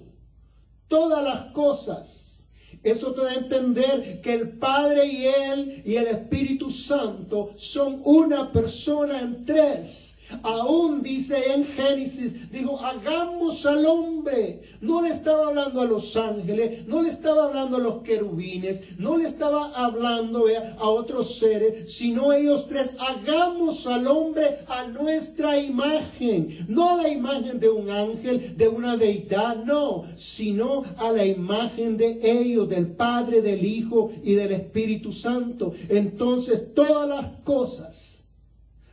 Todas 0.88 1.24
las 1.24 1.52
cosas. 1.52 2.48
Eso 2.84 3.12
te 3.14 3.22
da 3.22 3.32
a 3.32 3.36
entender 3.36 4.22
que 4.22 4.34
el 4.34 4.60
Padre 4.60 5.08
y 5.08 5.26
Él 5.26 5.82
y 5.84 5.96
el 5.96 6.06
Espíritu 6.06 6.70
Santo 6.70 7.54
son 7.56 8.02
una 8.04 8.52
persona 8.52 9.20
en 9.22 9.46
tres. 9.46 10.15
Aún 10.44 11.02
dice 11.02 11.54
en 11.54 11.66
Génesis, 11.66 12.52
dijo, 12.52 12.80
hagamos 12.80 13.66
al 13.66 13.86
hombre. 13.86 14.62
No 14.82 15.02
le 15.02 15.10
estaba 15.10 15.48
hablando 15.48 15.82
a 15.82 15.86
los 15.86 16.16
ángeles, 16.18 16.88
no 16.88 17.02
le 17.02 17.10
estaba 17.10 17.46
hablando 17.46 17.78
a 17.78 17.80
los 17.80 17.98
querubines, 18.02 18.98
no 18.98 19.18
le 19.18 19.26
estaba 19.26 19.72
hablando 19.76 20.46
a 20.80 20.90
otros 20.90 21.38
seres, 21.38 21.94
sino 21.94 22.34
ellos 22.34 22.68
tres, 22.68 22.96
hagamos 23.00 23.86
al 23.88 24.08
hombre 24.08 24.60
a 24.68 24.88
nuestra 24.88 25.58
imagen. 25.60 26.66
No 26.68 26.90
a 26.90 27.04
la 27.04 27.10
imagen 27.10 27.60
de 27.60 27.70
un 27.70 27.90
ángel, 27.90 28.58
de 28.58 28.68
una 28.68 28.98
deidad, 28.98 29.64
no, 29.64 30.04
sino 30.16 30.84
a 30.98 31.12
la 31.12 31.26
imagen 31.26 31.98
de 31.98 32.20
ellos, 32.22 32.68
del 32.70 32.88
Padre, 32.88 33.42
del 33.42 33.64
Hijo 33.64 34.12
y 34.24 34.34
del 34.34 34.52
Espíritu 34.54 35.12
Santo. 35.12 35.74
Entonces 35.90 36.74
todas 36.74 37.08
las 37.08 37.28
cosas 37.44 38.25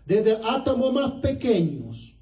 desde 0.06 0.38
átomos 0.44 0.92
más 0.92 1.12
pequeños. 1.20 2.12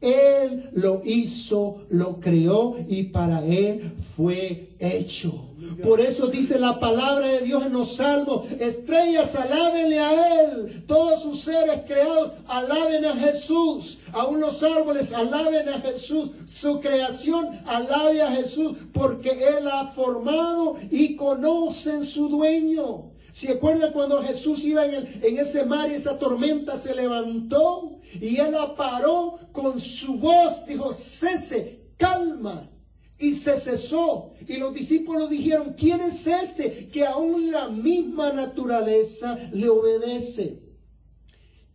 Él 0.00 0.70
lo 0.74 1.00
hizo, 1.04 1.86
lo 1.88 2.20
creó 2.20 2.76
y 2.86 3.04
para 3.04 3.44
Él 3.44 3.94
fue 4.14 4.76
hecho. 4.78 5.46
Por 5.82 6.00
eso 6.00 6.26
dice 6.26 6.58
la 6.58 6.78
palabra 6.78 7.28
de 7.28 7.40
Dios 7.40 7.64
en 7.64 7.72
los 7.72 7.96
salmos, 7.96 8.50
estrellas 8.60 9.34
alábenle 9.34 9.98
a 9.98 10.42
Él, 10.42 10.84
todos 10.86 11.22
sus 11.22 11.40
seres 11.40 11.80
creados 11.86 12.32
alaben 12.46 13.06
a 13.06 13.16
Jesús, 13.16 13.98
aún 14.12 14.40
los 14.40 14.62
árboles 14.62 15.12
alaben 15.12 15.68
a 15.70 15.80
Jesús, 15.80 16.30
su 16.44 16.78
creación 16.80 17.48
alabe 17.64 18.20
a 18.20 18.32
Jesús, 18.32 18.76
porque 18.92 19.30
Él 19.30 19.66
ha 19.66 19.86
formado 19.86 20.76
y 20.90 21.16
conocen 21.16 22.04
su 22.04 22.28
dueño. 22.28 23.15
¿Se 23.36 23.52
acuerdan 23.52 23.92
cuando 23.92 24.22
Jesús 24.22 24.64
iba 24.64 24.86
en, 24.86 25.20
en, 25.22 25.38
ese 25.38 25.62
mar 25.66 25.90
y 25.90 25.92
esa 25.92 26.18
tormenta 26.18 26.74
se 26.74 26.94
levantó 26.94 27.98
y 28.18 28.38
él 28.38 28.52
la 28.52 28.74
paró 28.74 29.38
con 29.52 29.78
su 29.78 30.16
voz? 30.16 30.64
Dijo, 30.64 30.90
cese, 30.94 31.82
calma. 31.98 32.70
Y 33.18 33.34
se 33.34 33.54
cesó. 33.58 34.30
Y 34.48 34.56
los 34.56 34.72
discípulos 34.72 35.28
dijeron, 35.28 35.74
¿quién 35.76 36.00
es 36.00 36.26
este 36.26 36.88
que 36.88 37.04
aún 37.04 37.50
la 37.52 37.68
misma 37.68 38.32
naturaleza 38.32 39.36
le 39.52 39.68
obedece? 39.68 40.65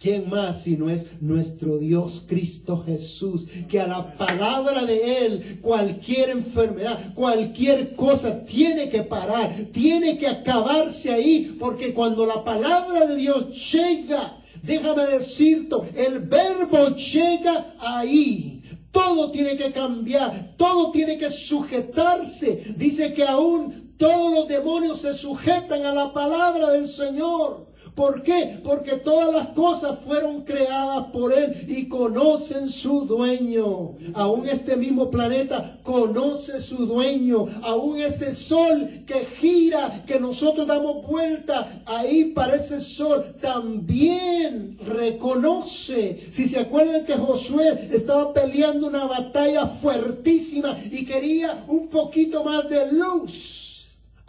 ¿Quién 0.01 0.31
más 0.31 0.63
si 0.63 0.77
no 0.77 0.89
es 0.89 1.21
nuestro 1.21 1.77
Dios 1.77 2.25
Cristo 2.27 2.83
Jesús? 2.87 3.45
Que 3.69 3.79
a 3.79 3.85
la 3.85 4.17
palabra 4.17 4.83
de 4.83 5.25
Él 5.25 5.59
cualquier 5.61 6.31
enfermedad, 6.31 7.13
cualquier 7.13 7.95
cosa 7.95 8.43
tiene 8.43 8.89
que 8.89 9.03
parar, 9.03 9.53
tiene 9.71 10.17
que 10.17 10.27
acabarse 10.27 11.11
ahí, 11.11 11.55
porque 11.59 11.93
cuando 11.93 12.25
la 12.25 12.43
palabra 12.43 13.05
de 13.05 13.15
Dios 13.15 13.71
llega, 13.71 14.39
déjame 14.63 15.05
decirte, 15.05 15.75
el 15.95 16.21
verbo 16.21 16.95
llega 16.95 17.75
ahí. 17.77 18.63
Todo 18.91 19.29
tiene 19.29 19.55
que 19.55 19.71
cambiar, 19.71 20.55
todo 20.57 20.89
tiene 20.89 21.19
que 21.19 21.29
sujetarse. 21.29 22.73
Dice 22.75 23.13
que 23.13 23.23
aún 23.23 23.93
todos 23.97 24.33
los 24.33 24.47
demonios 24.47 24.99
se 25.01 25.13
sujetan 25.13 25.85
a 25.85 25.93
la 25.93 26.11
palabra 26.11 26.71
del 26.71 26.87
Señor. 26.87 27.70
¿Por 27.95 28.23
qué? 28.23 28.61
Porque 28.63 28.97
todas 28.97 29.35
las 29.35 29.47
cosas 29.49 29.99
fueron 30.05 30.43
creadas 30.43 31.07
por 31.11 31.33
Él 31.33 31.65
y 31.67 31.89
conocen 31.89 32.69
su 32.69 33.01
dueño. 33.05 33.95
Aún 34.13 34.47
este 34.47 34.77
mismo 34.77 35.11
planeta 35.11 35.79
conoce 35.83 36.61
su 36.61 36.85
dueño. 36.85 37.45
Aún 37.63 37.99
ese 37.99 38.31
sol 38.31 38.89
que 39.05 39.25
gira, 39.39 40.03
que 40.07 40.19
nosotros 40.19 40.67
damos 40.67 41.05
vuelta, 41.05 41.83
ahí 41.85 42.25
para 42.25 42.55
ese 42.55 42.79
sol 42.79 43.35
también 43.41 44.77
reconoce. 44.85 46.27
Si 46.31 46.45
se 46.45 46.59
acuerdan 46.59 47.05
que 47.05 47.13
Josué 47.13 47.89
estaba 47.91 48.31
peleando 48.31 48.87
una 48.87 49.05
batalla 49.05 49.65
fuertísima 49.67 50.77
y 50.89 51.03
quería 51.05 51.65
un 51.67 51.89
poquito 51.89 52.43
más 52.43 52.69
de 52.69 52.93
luz. 52.93 53.70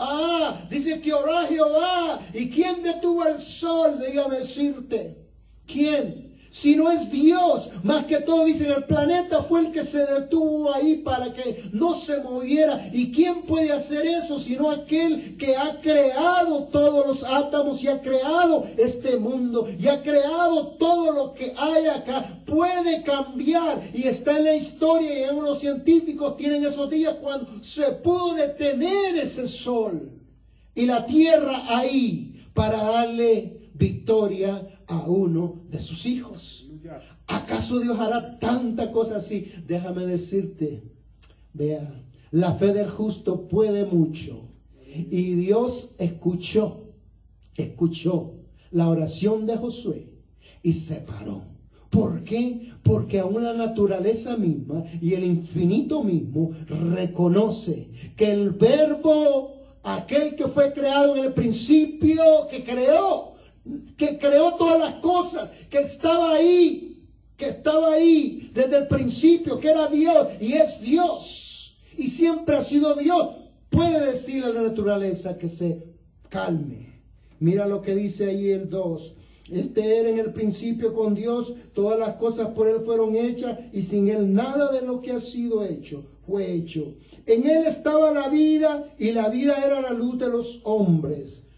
Ah, 0.05 0.67
dice 0.69 1.01
que 1.01 1.13
oró 1.13 1.47
Jehová. 1.47 2.21
¿Y 2.35 2.51
quién 2.51 2.83
detuvo 2.83 3.25
el 3.25 3.39
sol? 3.39 4.01
Dígame 4.05 4.39
decirte. 4.39 5.17
¿Quién? 5.67 6.32
Si 6.53 6.77
no 6.77 6.91
es 6.91 7.11
Dios, 7.11 7.71
más 7.83 8.05
que 8.05 8.19
todo 8.19 8.45
dicen 8.45 8.71
el 8.71 8.85
planeta 8.85 9.43
fue 9.43 9.61
el 9.61 9.73
que 9.73 9.83
se 9.83 10.05
detuvo 10.05 10.71
ahí 10.75 10.97
para 10.99 11.33
que 11.33 11.71
no 11.73 11.95
se 11.95 12.21
moviera. 12.23 12.91
¿Y 12.93 13.11
quién 13.11 13.45
puede 13.45 13.73
hacer 13.73 14.05
eso 14.05 14.39
sino 14.39 14.71
aquel 14.71 15.39
que 15.39 15.57
ha 15.57 15.81
creado 15.81 16.65
todos 16.65 17.07
los 17.07 17.25
átomos 17.25 17.83
y 17.83 17.89
ha 17.89 18.03
creado 18.03 18.67
este 18.77 19.17
mundo 19.17 19.67
y 19.81 19.89
ha 19.89 20.03
creado 20.03 20.73
todo 20.73 21.13
lo 21.13 21.33
que 21.33 21.55
hay 21.57 21.87
acá? 21.87 22.43
Puede 22.45 23.03
cambiar 23.03 23.81
y 23.95 24.03
está 24.07 24.37
en 24.37 24.45
la 24.45 24.55
historia 24.55 25.21
y 25.21 25.23
en 25.23 25.43
los 25.43 25.59
científicos 25.59 26.37
tienen 26.37 26.67
esos 26.67 26.91
días 26.91 27.15
cuando 27.23 27.47
se 27.65 27.93
pudo 27.93 28.35
detener 28.35 29.17
ese 29.17 29.47
sol 29.47 30.21
y 30.75 30.85
la 30.85 31.07
tierra 31.07 31.63
ahí 31.69 32.47
para 32.53 32.77
darle 32.77 33.71
victoria 33.73 34.69
a 34.93 35.09
uno 35.09 35.55
de 35.71 35.81
sus 35.81 36.07
hijos. 36.07 36.67
¿Acaso 37.27 37.81
Dios 37.81 37.99
hará 37.99 38.39
tanta 38.39 38.93
cosa 38.93 39.17
así? 39.17 39.51
Déjame 39.67 40.05
decirte, 40.05 40.83
vea, 41.55 41.89
la 42.31 42.55
fe 42.55 42.73
del 42.73 42.89
justo 42.89 43.49
puede 43.49 43.85
mucho. 43.85 44.49
Y 44.87 45.35
Dios 45.35 45.95
escuchó, 45.99 46.93
escuchó 47.57 48.35
la 48.71 48.89
oración 48.89 49.47
de 49.47 49.57
Josué 49.57 50.11
y 50.63 50.73
se 50.73 50.97
paró. 50.97 51.43
¿Por 51.89 52.25
qué? 52.25 52.71
Porque 52.83 53.19
aún 53.19 53.45
la 53.45 53.53
naturaleza 53.53 54.37
misma 54.37 54.85
y 55.01 55.15
el 55.15 55.25
infinito 55.25 56.03
mismo 56.03 56.51
reconoce 56.95 57.91
que 58.17 58.33
el 58.33 58.51
verbo, 58.51 59.55
aquel 59.83 60.35
que 60.35 60.49
fue 60.49 60.73
creado 60.73 61.17
en 61.17 61.25
el 61.25 61.35
principio, 61.35 62.23
que 62.51 62.65
creó, 62.65 63.32
que 63.97 64.19
creó 64.19 64.55
todas 64.55 64.79
las 64.79 64.95
cosas, 65.01 65.53
que 65.71 65.79
estaba 65.79 66.35
ahí, 66.35 67.07
que 67.37 67.49
estaba 67.49 67.93
ahí 67.93 68.51
desde 68.55 68.79
el 68.79 68.89
principio, 68.89 69.59
que 69.61 69.71
era 69.71 69.89
Dios 69.89 70.29
y 70.41 70.55
es 70.55 70.81
Dios 70.81 71.53
y 71.97 72.09
siempre 72.09 72.57
ha 72.57 72.63
sido 72.63 72.95
Dios, 72.95 73.29
puede 73.71 74.07
decirle 74.07 74.47
a 74.47 74.53
la 74.53 74.63
naturaleza 74.63 75.39
que 75.39 75.49
se 75.49 75.85
calme. 76.29 77.01
Mira 77.41 77.67
lo 77.67 77.83
que 77.83 77.95
dice 77.95 78.27
ahí 78.27 78.51
el 78.51 78.71
2. 78.71 79.15
Este 79.51 79.99
era 79.99 80.09
en 80.09 80.19
el 80.19 80.33
principio 80.33 80.95
con 80.95 81.15
Dios, 81.15 81.55
todas 81.75 81.99
las 81.99 82.15
cosas 82.17 82.49
por 82.49 82.69
Él 82.69 82.81
fueron 82.85 83.17
hechas 83.17 83.59
y 83.73 83.83
sin 83.83 84.09
Él 84.09 84.33
nada 84.33 84.73
de 84.73 84.83
lo 84.83 85.03
que 85.03 85.13
ha 85.13 85.21
sido 85.21 85.65
hecho 85.65 86.05
fue 86.27 86.53
hecho. 86.53 86.95
En 87.27 87.49
Él 87.49 87.65
estaba 87.67 88.13
la 88.13 88.29
vida 88.29 88.85
y 88.99 89.11
la 89.11 89.29
vida 89.29 89.57
era 89.65 89.81
la 89.81 89.91
luz 89.91 90.19
de 90.19 90.29
los 90.29 90.61
hombres. 90.63 91.49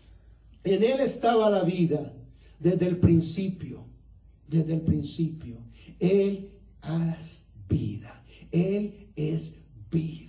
En 0.64 0.83
Él 0.83 1.00
estaba 1.00 1.50
la 1.50 1.62
vida 1.62 2.12
desde 2.59 2.87
el 2.87 2.99
principio, 2.99 3.85
desde 4.49 4.75
el 4.75 4.80
principio. 4.80 5.59
Él 6.00 6.50
es 7.18 7.44
vida, 7.68 8.25
Él 8.50 9.09
es 9.14 9.54
vida. 9.90 10.24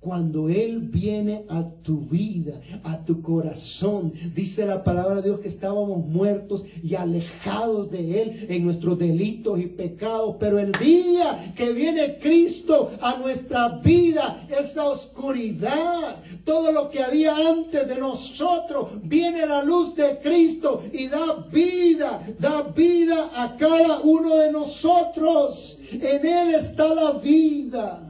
Cuando 0.00 0.48
Él 0.48 0.78
viene 0.78 1.44
a 1.48 1.66
tu 1.82 2.02
vida, 2.02 2.60
a 2.84 3.04
tu 3.04 3.20
corazón, 3.20 4.12
dice 4.32 4.64
la 4.64 4.84
palabra 4.84 5.16
de 5.16 5.22
Dios 5.22 5.40
que 5.40 5.48
estábamos 5.48 6.06
muertos 6.06 6.64
y 6.84 6.94
alejados 6.94 7.90
de 7.90 8.22
Él 8.22 8.46
en 8.48 8.64
nuestros 8.64 8.96
delitos 8.96 9.58
y 9.58 9.66
pecados. 9.66 10.36
Pero 10.38 10.60
el 10.60 10.70
día 10.70 11.52
que 11.56 11.72
viene 11.72 12.20
Cristo 12.20 12.90
a 13.00 13.16
nuestra 13.16 13.78
vida, 13.78 14.46
esa 14.56 14.88
oscuridad, 14.88 16.22
todo 16.44 16.70
lo 16.70 16.90
que 16.90 17.02
había 17.02 17.36
antes 17.36 17.88
de 17.88 17.98
nosotros, 17.98 18.92
viene 19.02 19.46
la 19.46 19.64
luz 19.64 19.96
de 19.96 20.20
Cristo 20.20 20.80
y 20.92 21.08
da 21.08 21.44
vida, 21.52 22.24
da 22.38 22.62
vida 22.62 23.30
a 23.34 23.56
cada 23.56 23.98
uno 24.02 24.36
de 24.36 24.52
nosotros. 24.52 25.80
En 25.90 26.24
Él 26.24 26.54
está 26.54 26.94
la 26.94 27.12
vida 27.14 28.07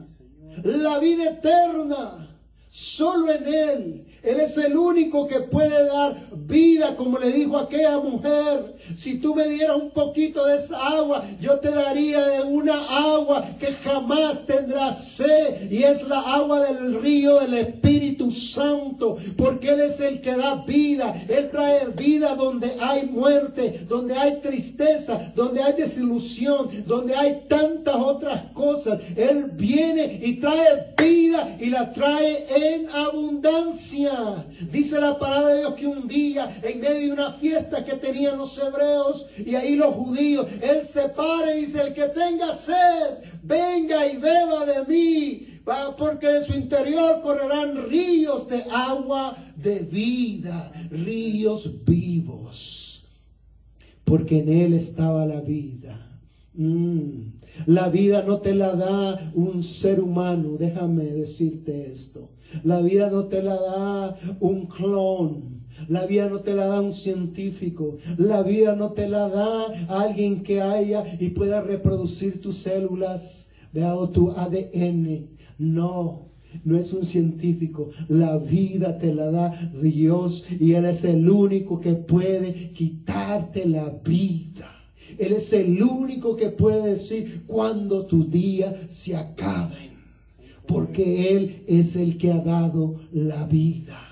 la 0.63 0.99
vida 0.99 1.25
eterna. 1.25 2.28
Solo 2.69 3.31
en 3.31 3.47
Él 3.47 4.05
él 4.21 4.39
es 4.39 4.57
el 4.57 4.75
único 4.75 5.27
que 5.27 5.39
puede 5.41 5.85
dar 5.85 6.17
vida, 6.33 6.95
como 6.95 7.17
le 7.19 7.31
dijo 7.31 7.57
aquella 7.57 7.99
mujer. 7.99 8.75
Si 8.95 9.19
tú 9.19 9.33
me 9.33 9.47
dieras 9.47 9.77
un 9.77 9.91
poquito 9.91 10.45
de 10.45 10.57
esa 10.57 10.77
agua, 10.77 11.23
yo 11.39 11.59
te 11.59 11.69
daría 11.69 12.25
de 12.27 12.43
una 12.43 12.75
agua 12.89 13.45
que 13.59 13.67
jamás 13.67 14.45
tendrá 14.45 14.91
sed. 14.91 15.71
Y 15.71 15.83
es 15.83 16.07
la 16.07 16.19
agua 16.19 16.65
del 16.65 17.01
río 17.01 17.39
del 17.39 17.53
Espíritu 17.53 18.29
Santo, 18.29 19.17
porque 19.37 19.69
Él 19.69 19.81
es 19.81 19.99
el 20.01 20.19
que 20.21 20.35
da 20.35 20.65
vida. 20.65 21.13
Él 21.29 21.49
trae 21.49 21.87
vida 21.97 22.35
donde 22.35 22.75
hay 22.81 23.05
muerte, 23.05 23.85
donde 23.87 24.15
hay 24.15 24.41
tristeza, 24.41 25.31
donde 25.33 25.63
hay 25.63 25.73
desilusión, 25.73 26.67
donde 26.85 27.15
hay 27.15 27.45
tantas 27.47 27.95
otras 27.95 28.51
cosas. 28.53 28.99
Él 29.15 29.51
viene 29.53 30.19
y 30.21 30.39
trae 30.41 30.93
vida 30.97 31.55
y 31.59 31.67
la 31.67 31.93
trae 31.93 32.45
en 32.61 32.89
abundancia. 32.89 34.45
Dice 34.71 34.99
la 34.99 35.17
palabra 35.17 35.49
de 35.49 35.59
Dios 35.59 35.73
que 35.75 35.87
un 35.87 36.07
día, 36.07 36.59
en 36.63 36.79
medio 36.79 37.07
de 37.07 37.13
una 37.13 37.31
fiesta 37.31 37.83
que 37.83 37.95
tenían 37.95 38.37
los 38.37 38.57
hebreos 38.57 39.25
y 39.37 39.55
ahí 39.55 39.75
los 39.75 39.95
judíos, 39.95 40.49
Él 40.61 40.83
se 40.83 41.09
para 41.09 41.55
y 41.55 41.61
dice, 41.61 41.81
el 41.81 41.93
que 41.93 42.07
tenga 42.09 42.53
sed, 42.53 43.23
venga 43.43 44.07
y 44.07 44.17
beba 44.17 44.65
de 44.65 44.85
mí, 44.85 45.61
porque 45.97 46.27
de 46.27 46.43
su 46.43 46.53
interior 46.53 47.21
correrán 47.21 47.89
ríos 47.89 48.47
de 48.47 48.63
agua 48.71 49.35
de 49.55 49.79
vida, 49.79 50.71
ríos 50.89 51.85
vivos, 51.85 53.07
porque 54.03 54.39
en 54.39 54.49
Él 54.49 54.73
estaba 54.73 55.25
la 55.25 55.41
vida. 55.41 56.08
Mm. 56.53 57.39
La 57.67 57.89
vida 57.89 58.23
no 58.23 58.39
te 58.39 58.53
la 58.53 58.75
da 58.75 59.31
un 59.33 59.63
ser 59.63 59.99
humano, 59.99 60.57
déjame 60.57 61.05
decirte 61.05 61.91
esto. 61.91 62.31
La 62.63 62.81
vida 62.81 63.09
no 63.09 63.25
te 63.25 63.41
la 63.41 63.59
da 63.59 64.15
un 64.39 64.65
clon. 64.67 65.59
La 65.87 66.05
vida 66.05 66.27
no 66.27 66.41
te 66.41 66.53
la 66.53 66.65
da 66.65 66.81
un 66.81 66.93
científico. 66.93 67.97
La 68.17 68.41
vida 68.41 68.75
no 68.75 68.91
te 68.91 69.07
la 69.07 69.29
da 69.29 69.67
alguien 69.87 70.43
que 70.43 70.59
haya 70.59 71.03
y 71.19 71.29
pueda 71.29 71.61
reproducir 71.61 72.41
tus 72.41 72.55
células, 72.55 73.49
vea, 73.71 73.95
o 73.95 74.09
tu 74.09 74.31
ADN. 74.31 75.29
No. 75.57 76.29
No 76.63 76.77
es 76.79 76.93
un 76.93 77.05
científico, 77.05 77.91
la 78.07 78.35
vida 78.37 78.97
te 78.97 79.13
la 79.13 79.29
da 79.29 79.71
Dios 79.83 80.45
y 80.59 80.71
Él 80.71 80.85
es 80.85 81.03
el 81.03 81.29
único 81.29 81.79
que 81.79 81.93
puede 81.93 82.71
quitarte 82.73 83.67
la 83.67 83.89
vida. 84.03 84.78
Él 85.17 85.33
es 85.33 85.51
el 85.53 85.81
único 85.81 86.35
que 86.35 86.49
puede 86.49 86.89
decir 86.89 87.43
cuando 87.47 88.05
tus 88.05 88.29
días 88.29 88.73
se 88.87 89.15
acaben. 89.15 89.89
Porque 90.67 91.35
Él 91.35 91.63
es 91.67 91.95
el 91.95 92.17
que 92.17 92.31
ha 92.31 92.39
dado 92.39 92.99
la 93.11 93.45
vida. 93.45 94.09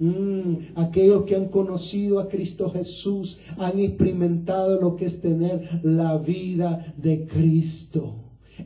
Mm, 0.00 0.76
aquellos 0.76 1.24
que 1.24 1.34
han 1.34 1.48
conocido 1.48 2.20
a 2.20 2.28
Cristo 2.28 2.70
Jesús 2.70 3.38
han 3.56 3.78
experimentado 3.80 4.80
lo 4.80 4.94
que 4.94 5.06
es 5.06 5.20
tener 5.20 5.80
la 5.82 6.18
vida 6.18 6.94
de 6.96 7.26
Cristo 7.26 8.14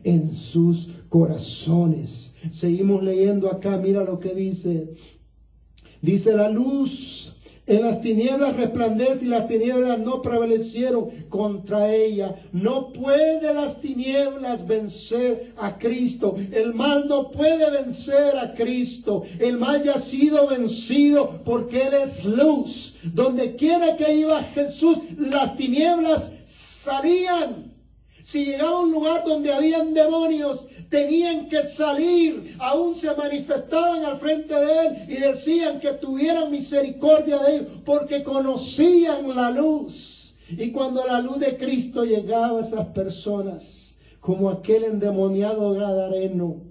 en 0.04 0.34
sus 0.34 0.88
corazones. 1.08 2.34
Seguimos 2.50 3.02
leyendo 3.02 3.50
acá, 3.50 3.78
mira 3.78 4.04
lo 4.04 4.18
que 4.20 4.34
dice. 4.34 4.92
Dice 6.02 6.34
la 6.34 6.50
luz 6.50 7.31
en 7.64 7.82
las 7.82 8.00
tinieblas 8.00 8.56
resplandece 8.56 9.24
y 9.24 9.28
las 9.28 9.46
tinieblas 9.46 10.00
no 10.00 10.20
prevalecieron 10.20 11.10
contra 11.28 11.94
ella. 11.94 12.34
No 12.50 12.92
puede 12.92 13.54
las 13.54 13.80
tinieblas 13.80 14.66
vencer 14.66 15.52
a 15.56 15.78
Cristo. 15.78 16.34
El 16.50 16.74
mal 16.74 17.06
no 17.06 17.30
puede 17.30 17.70
vencer 17.70 18.36
a 18.36 18.52
Cristo. 18.54 19.22
El 19.38 19.58
mal 19.58 19.80
ya 19.84 19.92
ha 19.92 19.98
sido 20.00 20.48
vencido 20.48 21.40
porque 21.44 21.86
Él 21.86 21.94
es 21.94 22.24
luz. 22.24 22.94
Donde 23.14 23.54
quiera 23.54 23.96
que 23.96 24.12
iba 24.12 24.42
Jesús, 24.42 24.98
las 25.16 25.56
tinieblas 25.56 26.32
salían. 26.44 27.71
Si 28.22 28.44
llegaba 28.44 28.78
a 28.78 28.80
un 28.82 28.92
lugar 28.92 29.24
donde 29.24 29.52
habían 29.52 29.94
demonios, 29.94 30.68
tenían 30.88 31.48
que 31.48 31.62
salir. 31.62 32.54
Aún 32.58 32.94
se 32.94 33.14
manifestaban 33.14 34.04
al 34.04 34.18
frente 34.18 34.54
de 34.54 34.86
él 34.86 34.96
y 35.08 35.14
decían 35.16 35.80
que 35.80 35.92
tuvieran 35.94 36.50
misericordia 36.50 37.38
de 37.38 37.56
ellos 37.56 37.68
porque 37.84 38.22
conocían 38.22 39.34
la 39.34 39.50
luz. 39.50 40.36
Y 40.50 40.70
cuando 40.70 41.04
la 41.04 41.20
luz 41.20 41.38
de 41.40 41.56
Cristo 41.56 42.04
llegaba 42.04 42.58
a 42.58 42.60
esas 42.60 42.86
personas, 42.88 43.96
como 44.20 44.50
aquel 44.50 44.84
endemoniado 44.84 45.72
Gadareno, 45.72 46.62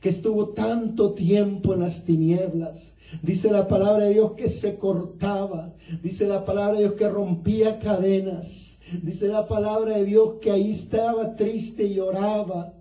que 0.00 0.10
estuvo 0.10 0.50
tanto 0.50 1.14
tiempo 1.14 1.72
en 1.72 1.80
las 1.80 2.04
tinieblas, 2.04 2.94
Dice 3.22 3.50
la 3.50 3.68
palabra 3.68 4.06
de 4.06 4.14
Dios 4.14 4.32
que 4.32 4.48
se 4.48 4.76
cortaba. 4.76 5.72
Dice 6.02 6.26
la 6.26 6.44
palabra 6.44 6.78
de 6.78 6.84
Dios 6.84 6.94
que 6.94 7.08
rompía 7.08 7.78
cadenas. 7.78 8.73
Dice 9.02 9.28
la 9.28 9.46
palabra 9.46 9.96
de 9.96 10.04
Dios 10.04 10.34
que 10.40 10.50
ahí 10.50 10.70
estaba 10.70 11.36
triste 11.36 11.84
y 11.84 11.94
lloraba. 11.94 12.74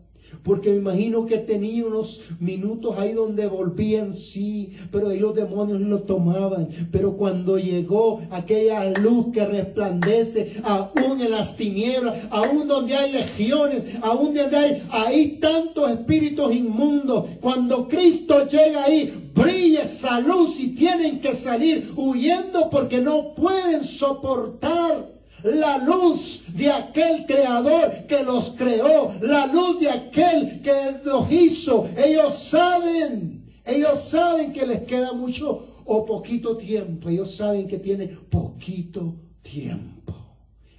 Porque 0.43 0.71
me 0.71 0.77
imagino 0.77 1.25
que 1.25 1.37
tenía 1.37 1.85
unos 1.85 2.21
minutos 2.39 2.97
ahí 2.97 3.13
donde 3.13 3.47
volvía 3.47 3.99
en 3.99 4.11
sí, 4.11 4.71
pero 4.91 5.09
ahí 5.09 5.19
los 5.19 5.35
demonios 5.35 5.79
lo 5.79 6.01
tomaban. 6.01 6.67
Pero 6.91 7.15
cuando 7.15 7.57
llegó 7.57 8.19
aquella 8.31 8.89
luz 8.99 9.27
que 9.31 9.45
resplandece, 9.45 10.53
aún 10.63 11.21
en 11.21 11.31
las 11.31 11.55
tinieblas, 11.55 12.27
aún 12.31 12.67
donde 12.67 12.95
hay 12.95 13.11
legiones, 13.11 13.85
aún 14.01 14.33
donde 14.33 14.57
hay 14.57 14.83
ahí 14.89 15.37
tantos 15.39 15.91
espíritus 15.91 16.53
inmundos, 16.53 17.29
cuando 17.39 17.87
Cristo 17.87 18.47
llega 18.47 18.85
ahí, 18.85 19.31
brilla 19.35 19.83
esa 19.83 20.19
luz 20.19 20.59
y 20.59 20.75
tienen 20.75 21.21
que 21.21 21.33
salir 21.33 21.93
huyendo 21.95 22.69
porque 22.69 23.01
no 23.01 23.35
pueden 23.35 23.83
soportar 23.83 25.12
la 25.43 25.77
luz 25.77 26.43
de 26.55 26.71
aquel 26.71 27.25
creador 27.25 28.07
que 28.07 28.23
los 28.23 28.51
creó, 28.51 29.13
la 29.21 29.47
luz 29.47 29.79
de 29.79 29.89
aquel 29.89 30.61
que 30.61 30.99
los 31.03 31.31
hizo. 31.31 31.87
Ellos 31.97 32.37
saben, 32.37 33.51
ellos 33.65 33.99
saben 33.99 34.53
que 34.53 34.65
les 34.65 34.83
queda 34.83 35.13
mucho 35.13 35.67
o 35.85 36.05
poquito 36.05 36.55
tiempo, 36.57 37.09
ellos 37.09 37.35
saben 37.35 37.67
que 37.67 37.79
tienen 37.79 38.19
poquito 38.29 39.15
tiempo 39.41 40.13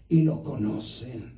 y 0.09 0.23
lo 0.23 0.43
conocen. 0.43 1.35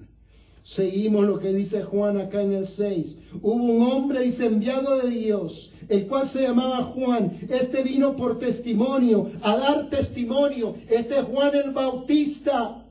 Seguimos 0.62 1.25
lo 1.25 1.39
que 1.39 1.53
dice 1.53 1.85
Juan 1.85 2.19
acá 2.19 2.43
en 2.43 2.53
el 2.53 2.67
6. 2.67 3.19
Hubo 3.41 3.55
un 3.55 3.83
hombre, 3.83 4.23
dice, 4.23 4.47
enviado 4.47 4.99
de 4.99 5.11
Dios, 5.11 5.71
el 5.89 6.09
cual 6.09 6.27
se 6.27 6.43
llamaba 6.43 6.83
Juan. 6.83 7.31
Este 7.49 7.85
vino 7.85 8.17
por 8.17 8.41
testimonio, 8.41 9.31
a 9.43 9.57
dar 9.57 9.89
testimonio. 9.91 10.75
Este 10.89 11.23
Juan 11.23 11.55
el 11.55 11.71
Bautista 11.71 12.86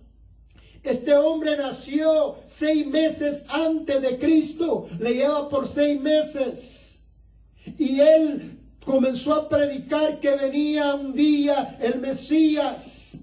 este 0.86 1.16
hombre 1.16 1.58
nació 1.58 2.36
seis 2.46 2.86
meses 2.88 3.46
antes 3.50 4.02
de 4.02 4.18
Cristo, 4.18 4.88
le 5.00 5.14
lleva 5.14 5.50
por 5.50 5.68
seis 5.68 6.00
meses. 6.00 7.02
Y 7.78 8.00
él 8.00 8.60
comenzó 8.86 9.34
a 9.34 9.50
predicar 9.50 10.20
que 10.20 10.36
venía 10.36 10.96
un 10.96 11.14
día 11.14 11.78
el 11.82 12.00
Mesías. 12.00 13.18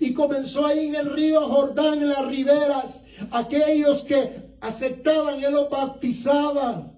Y 0.00 0.12
comenzó 0.12 0.66
ahí 0.66 0.88
en 0.88 0.94
el 0.96 1.10
río 1.10 1.48
Jordán, 1.48 2.02
en 2.02 2.10
las 2.10 2.26
riberas, 2.26 3.04
aquellos 3.30 4.02
que 4.02 4.48
aceptaban, 4.60 5.42
él 5.42 5.52
los 5.52 5.70
bautizaba. 5.70 6.92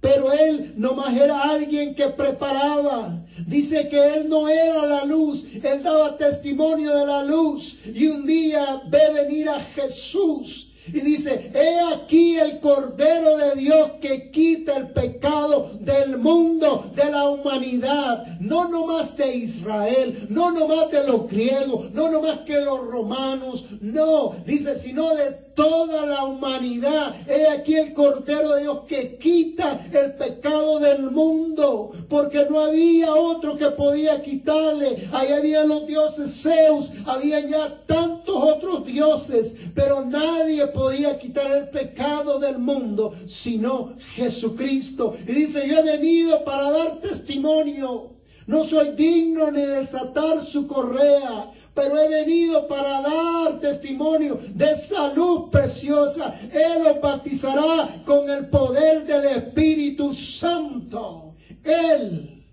Pero 0.00 0.32
él 0.32 0.74
nomás 0.76 1.16
era 1.16 1.42
alguien 1.42 1.94
que 1.94 2.08
preparaba. 2.08 3.24
Dice 3.46 3.88
que 3.88 4.14
él 4.14 4.28
no 4.28 4.48
era 4.48 4.86
la 4.86 5.04
luz, 5.04 5.46
él 5.62 5.82
daba 5.82 6.16
testimonio 6.16 6.94
de 6.94 7.06
la 7.06 7.22
luz. 7.24 7.78
Y 7.86 8.06
un 8.06 8.26
día 8.26 8.82
ve 8.88 9.00
venir 9.12 9.48
a 9.48 9.60
Jesús 9.60 10.72
y 10.92 11.00
dice, 11.00 11.50
he 11.52 11.94
aquí 11.94 12.36
el 12.36 12.60
Cordero 12.60 13.36
de 13.36 13.56
Dios 13.56 13.92
que 14.00 14.30
quita 14.30 14.76
el 14.76 14.92
pecado 14.92 15.68
del 15.80 16.18
mundo, 16.18 16.92
de 16.94 17.10
la 17.10 17.28
humanidad, 17.28 18.24
no 18.38 18.68
nomás 18.68 19.16
de 19.16 19.34
Israel, 19.34 20.26
no 20.28 20.52
nomás 20.52 20.90
de 20.90 21.04
los 21.04 21.26
griegos, 21.28 21.90
no 21.92 22.10
nomás 22.10 22.40
que 22.40 22.60
los 22.60 22.86
romanos, 22.86 23.66
no, 23.80 24.30
dice, 24.46 24.76
sino 24.76 25.14
de 25.16 25.45
toda 25.56 26.06
la 26.06 26.24
humanidad. 26.24 27.16
He 27.28 27.48
aquí 27.48 27.74
el 27.74 27.92
Cordero 27.92 28.54
de 28.54 28.62
Dios 28.62 28.80
que 28.86 29.16
quita 29.18 29.84
el 29.92 30.14
pecado 30.14 30.78
del 30.78 31.10
mundo, 31.10 31.90
porque 32.08 32.46
no 32.48 32.60
había 32.60 33.12
otro 33.12 33.56
que 33.56 33.70
podía 33.70 34.22
quitarle. 34.22 35.08
Ahí 35.12 35.32
habían 35.32 35.68
los 35.68 35.86
dioses 35.86 36.42
Zeus, 36.42 36.92
había 37.06 37.40
ya 37.40 37.84
tantos 37.86 38.36
otros 38.36 38.84
dioses, 38.84 39.56
pero 39.74 40.04
nadie 40.04 40.66
podía 40.68 41.18
quitar 41.18 41.50
el 41.50 41.70
pecado 41.70 42.38
del 42.38 42.58
mundo, 42.58 43.12
sino 43.26 43.96
Jesucristo. 44.14 45.16
Y 45.26 45.32
dice, 45.32 45.66
yo 45.66 45.78
he 45.78 45.82
venido 45.82 46.44
para 46.44 46.70
dar 46.70 47.00
testimonio 47.00 48.15
no 48.46 48.62
soy 48.62 48.92
digno 48.94 49.50
ni 49.50 49.62
desatar 49.62 50.40
su 50.40 50.68
correa, 50.68 51.50
pero 51.74 51.98
he 51.98 52.08
venido 52.08 52.68
para 52.68 53.02
dar 53.02 53.60
testimonio 53.60 54.38
de 54.54 54.76
salud 54.76 55.50
preciosa. 55.50 56.32
Él 56.52 56.86
os 56.86 57.00
bautizará 57.00 58.02
con 58.04 58.30
el 58.30 58.48
poder 58.48 59.04
del 59.04 59.24
Espíritu 59.36 60.12
Santo. 60.12 61.34
Él, 61.64 62.44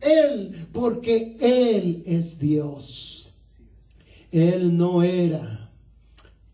Él, 0.00 0.68
porque 0.72 1.36
Él 1.40 2.04
es 2.06 2.38
Dios. 2.38 3.34
Él 4.30 4.76
no 4.76 5.02
era 5.02 5.68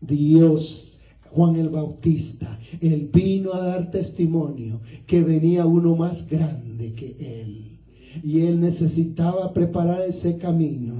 Dios 0.01 0.99
Juan 1.25 1.55
el 1.55 1.69
Bautista. 1.69 2.57
Él 2.81 3.11
vino 3.13 3.53
a 3.53 3.59
dar 3.59 3.91
testimonio 3.91 4.81
que 5.05 5.21
venía 5.21 5.67
uno 5.67 5.95
más 5.95 6.27
grande 6.27 6.95
que 6.95 7.15
él 7.19 7.76
y 8.23 8.41
él 8.41 8.59
necesitaba 8.59 9.53
preparar 9.53 10.01
ese 10.01 10.37
camino 10.37 10.99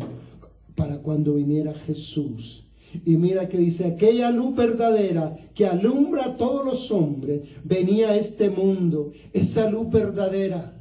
para 0.75 0.97
cuando 0.97 1.35
viniera 1.35 1.73
Jesús. 1.73 2.63
Y 3.05 3.17
mira 3.17 3.49
que 3.49 3.57
dice, 3.57 3.85
aquella 3.85 4.31
luz 4.31 4.55
verdadera 4.55 5.35
que 5.53 5.65
alumbra 5.65 6.25
a 6.25 6.37
todos 6.37 6.65
los 6.65 6.91
hombres, 6.91 7.41
venía 7.63 8.09
a 8.09 8.15
este 8.15 8.49
mundo. 8.49 9.11
Esa 9.33 9.69
luz 9.69 9.89
verdadera 9.89 10.73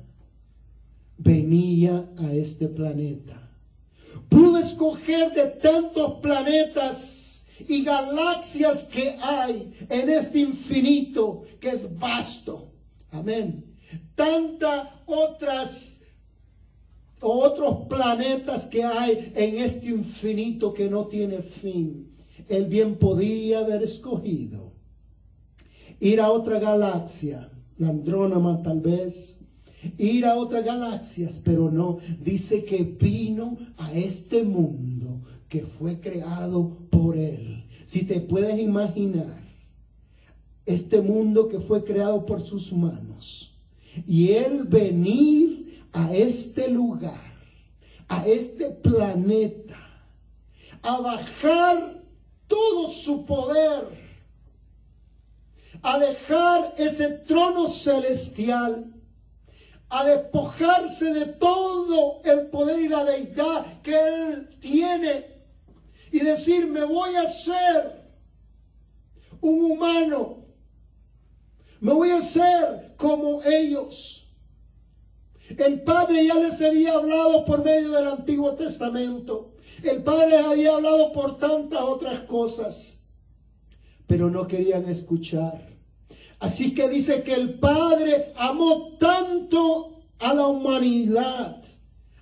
venía 1.19 2.09
a 2.19 2.33
este 2.33 2.69
planeta. 2.69 3.43
Pudo 4.29 4.59
escoger 4.59 5.33
de 5.33 5.47
tantos 5.47 6.21
planetas 6.21 7.47
y 7.67 7.83
galaxias 7.83 8.85
que 8.85 9.17
hay 9.21 9.73
en 9.89 10.09
este 10.09 10.41
infinito 10.41 11.43
que 11.61 11.71
es 11.71 11.99
vasto. 11.99 12.71
Amén. 13.11 13.65
Tantas 14.15 14.89
otras 15.07 16.03
otros 17.21 17.87
planetas 17.89 18.67
que 18.67 18.85
hay 18.85 19.33
en 19.35 19.59
este 19.59 19.89
infinito 19.89 20.73
que 20.75 20.89
no 20.89 21.07
tiene 21.07 21.43
fin. 21.43 22.11
Él 22.49 22.67
bien 22.67 22.97
podía 22.97 23.61
haber 23.61 23.83
escogido 23.83 24.73
ir 26.01 26.21
a 26.21 26.31
otra 26.31 26.59
galaxia, 26.59 27.51
la 27.79 27.89
Andrónoma 27.89 28.63
tal 28.63 28.81
vez, 28.81 29.41
ir 29.99 30.25
a 30.25 30.37
otras 30.37 30.65
galaxias, 30.65 31.41
pero 31.43 31.71
no, 31.71 31.99
dice 32.23 32.65
que 32.65 32.85
vino 32.85 33.57
a 33.77 33.93
este 33.93 34.43
mundo 34.43 35.23
que 35.49 35.63
fue 35.63 36.01
creado 36.01 36.89
por 36.91 37.17
Él. 37.17 37.65
Si 37.87 38.03
te 38.03 38.21
puedes 38.21 38.59
imaginar, 38.59 39.43
este 40.67 41.01
mundo 41.01 41.49
que 41.49 41.61
fue 41.61 41.85
creado 41.85 42.27
por 42.27 42.41
sus 42.41 42.73
manos, 42.73 43.57
y 44.07 44.33
Él 44.33 44.65
venir 44.65 45.66
a 45.97 46.13
este 46.13 46.69
lugar, 46.69 47.33
a 48.09 48.27
este 48.27 48.69
planeta, 48.69 49.79
a 50.83 51.01
bajar 51.01 52.03
todo 52.47 52.91
su 52.91 53.25
poder, 53.25 53.89
a 55.83 55.99
dejar 55.99 56.75
ese 56.77 57.09
trono 57.27 57.67
celestial, 57.67 58.93
a 59.89 60.05
despojarse 60.05 61.15
de 61.15 61.27
todo 61.27 62.21
el 62.25 62.49
poder 62.49 62.81
y 62.81 62.89
la 62.89 63.05
deidad 63.05 63.81
que 63.81 63.97
él 63.97 64.51
tiene 64.61 65.25
y 66.13 66.21
decir, 66.21 66.67
me 66.67 66.85
voy 66.85 67.15
a 67.15 67.23
hacer 67.23 68.05
un 69.41 69.73
humano, 69.73 70.45
me 71.81 71.95
voy 71.95 72.11
a 72.11 72.19
hacer 72.19 72.95
como 72.99 73.43
ellos. 73.45 74.26
El 75.49 75.83
Padre 75.83 76.27
ya 76.27 76.35
les 76.35 76.61
había 76.61 76.95
hablado 76.95 77.45
por 77.45 77.65
medio 77.65 77.93
del 77.93 78.09
Antiguo 78.09 78.55
Testamento. 78.55 79.53
El 79.83 80.03
Padre 80.03 80.39
había 80.39 80.75
hablado 80.75 81.13
por 81.13 81.39
tantas 81.39 81.83
otras 81.83 82.21
cosas, 82.23 83.01
pero 84.09 84.29
no 84.29 84.49
querían 84.49 84.89
escuchar. 84.89 85.69
Así 86.41 86.75
que 86.75 86.89
dice 86.89 87.23
que 87.23 87.35
el 87.35 87.59
Padre 87.61 88.33
amó 88.37 88.97
tanto 88.99 90.01
a 90.19 90.35
la 90.35 90.49
humanidad, 90.49 91.63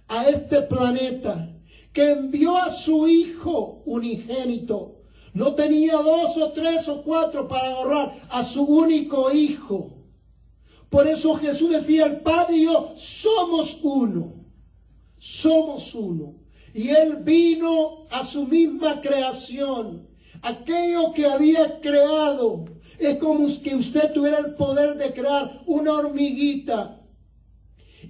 a 0.09 0.29
este 0.29 0.63
planeta, 0.63 1.51
que 1.95 2.11
envió 2.11 2.57
a 2.57 2.71
su 2.71 3.09
Hijo 3.09 3.83
unigénito. 3.87 5.01
No 5.33 5.55
tenía 5.55 5.95
dos 5.95 6.37
o 6.37 6.53
tres 6.53 6.89
o 6.89 7.03
cuatro 7.03 7.49
para 7.49 7.71
ahorrar 7.71 8.13
a 8.29 8.45
su 8.45 8.63
único 8.65 9.33
Hijo 9.33 10.04
por 10.91 11.07
eso 11.07 11.35
Jesús 11.35 11.71
decía, 11.71 12.07
el 12.07 12.21
Padre 12.21 12.57
y 12.57 12.65
yo 12.65 12.93
somos 12.97 13.79
uno, 13.83 14.35
somos 15.19 15.95
uno. 15.95 16.37
Y 16.73 16.89
Él 16.89 17.19
vino 17.23 18.07
a 18.11 18.25
su 18.25 18.47
misma 18.47 19.01
creación. 19.01 20.09
Aquello 20.43 21.13
que 21.13 21.27
había 21.27 21.81
creado 21.81 22.67
es 22.99 23.17
como 23.17 23.47
que 23.63 23.75
usted 23.75 24.13
tuviera 24.13 24.39
el 24.39 24.55
poder 24.55 24.97
de 24.97 25.13
crear 25.13 25.63
una 25.67 25.95
hormiguita 25.95 27.01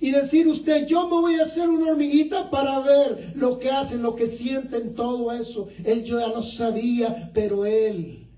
y 0.01 0.11
decir 0.11 0.49
usted, 0.49 0.87
yo 0.87 1.05
me 1.09 1.21
voy 1.21 1.35
a 1.37 1.43
hacer 1.43 1.69
una 1.69 1.91
hormiguita 1.91 2.51
para 2.51 2.81
ver 2.81 3.33
lo 3.37 3.59
que 3.59 3.71
hacen, 3.71 4.03
lo 4.03 4.15
que 4.15 4.27
sienten, 4.27 4.95
todo 4.95 5.33
eso. 5.33 5.69
Él 5.85 6.05
ya 6.05 6.29
lo 6.29 6.43
sabía, 6.43 7.31
pero 7.33 7.65
él 7.65 8.29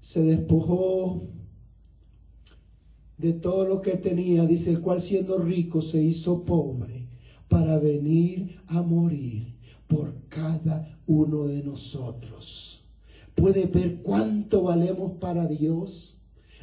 se 0.00 0.20
despojó 0.22 1.22
de 3.18 3.32
todo 3.32 3.66
lo 3.66 3.80
que 3.80 3.96
tenía, 3.96 4.44
dice 4.46 4.70
el 4.70 4.80
cual 4.80 5.00
siendo 5.00 5.38
rico 5.38 5.82
se 5.82 6.02
hizo 6.02 6.44
pobre 6.44 7.06
para 7.48 7.78
venir 7.78 8.58
a 8.66 8.82
morir 8.82 9.54
por 9.86 10.14
cada 10.28 10.98
uno 11.06 11.44
de 11.44 11.62
nosotros. 11.62 12.82
¿Puede 13.34 13.66
ver 13.66 14.02
cuánto 14.02 14.62
valemos 14.62 15.12
para 15.20 15.46
Dios? 15.46 16.18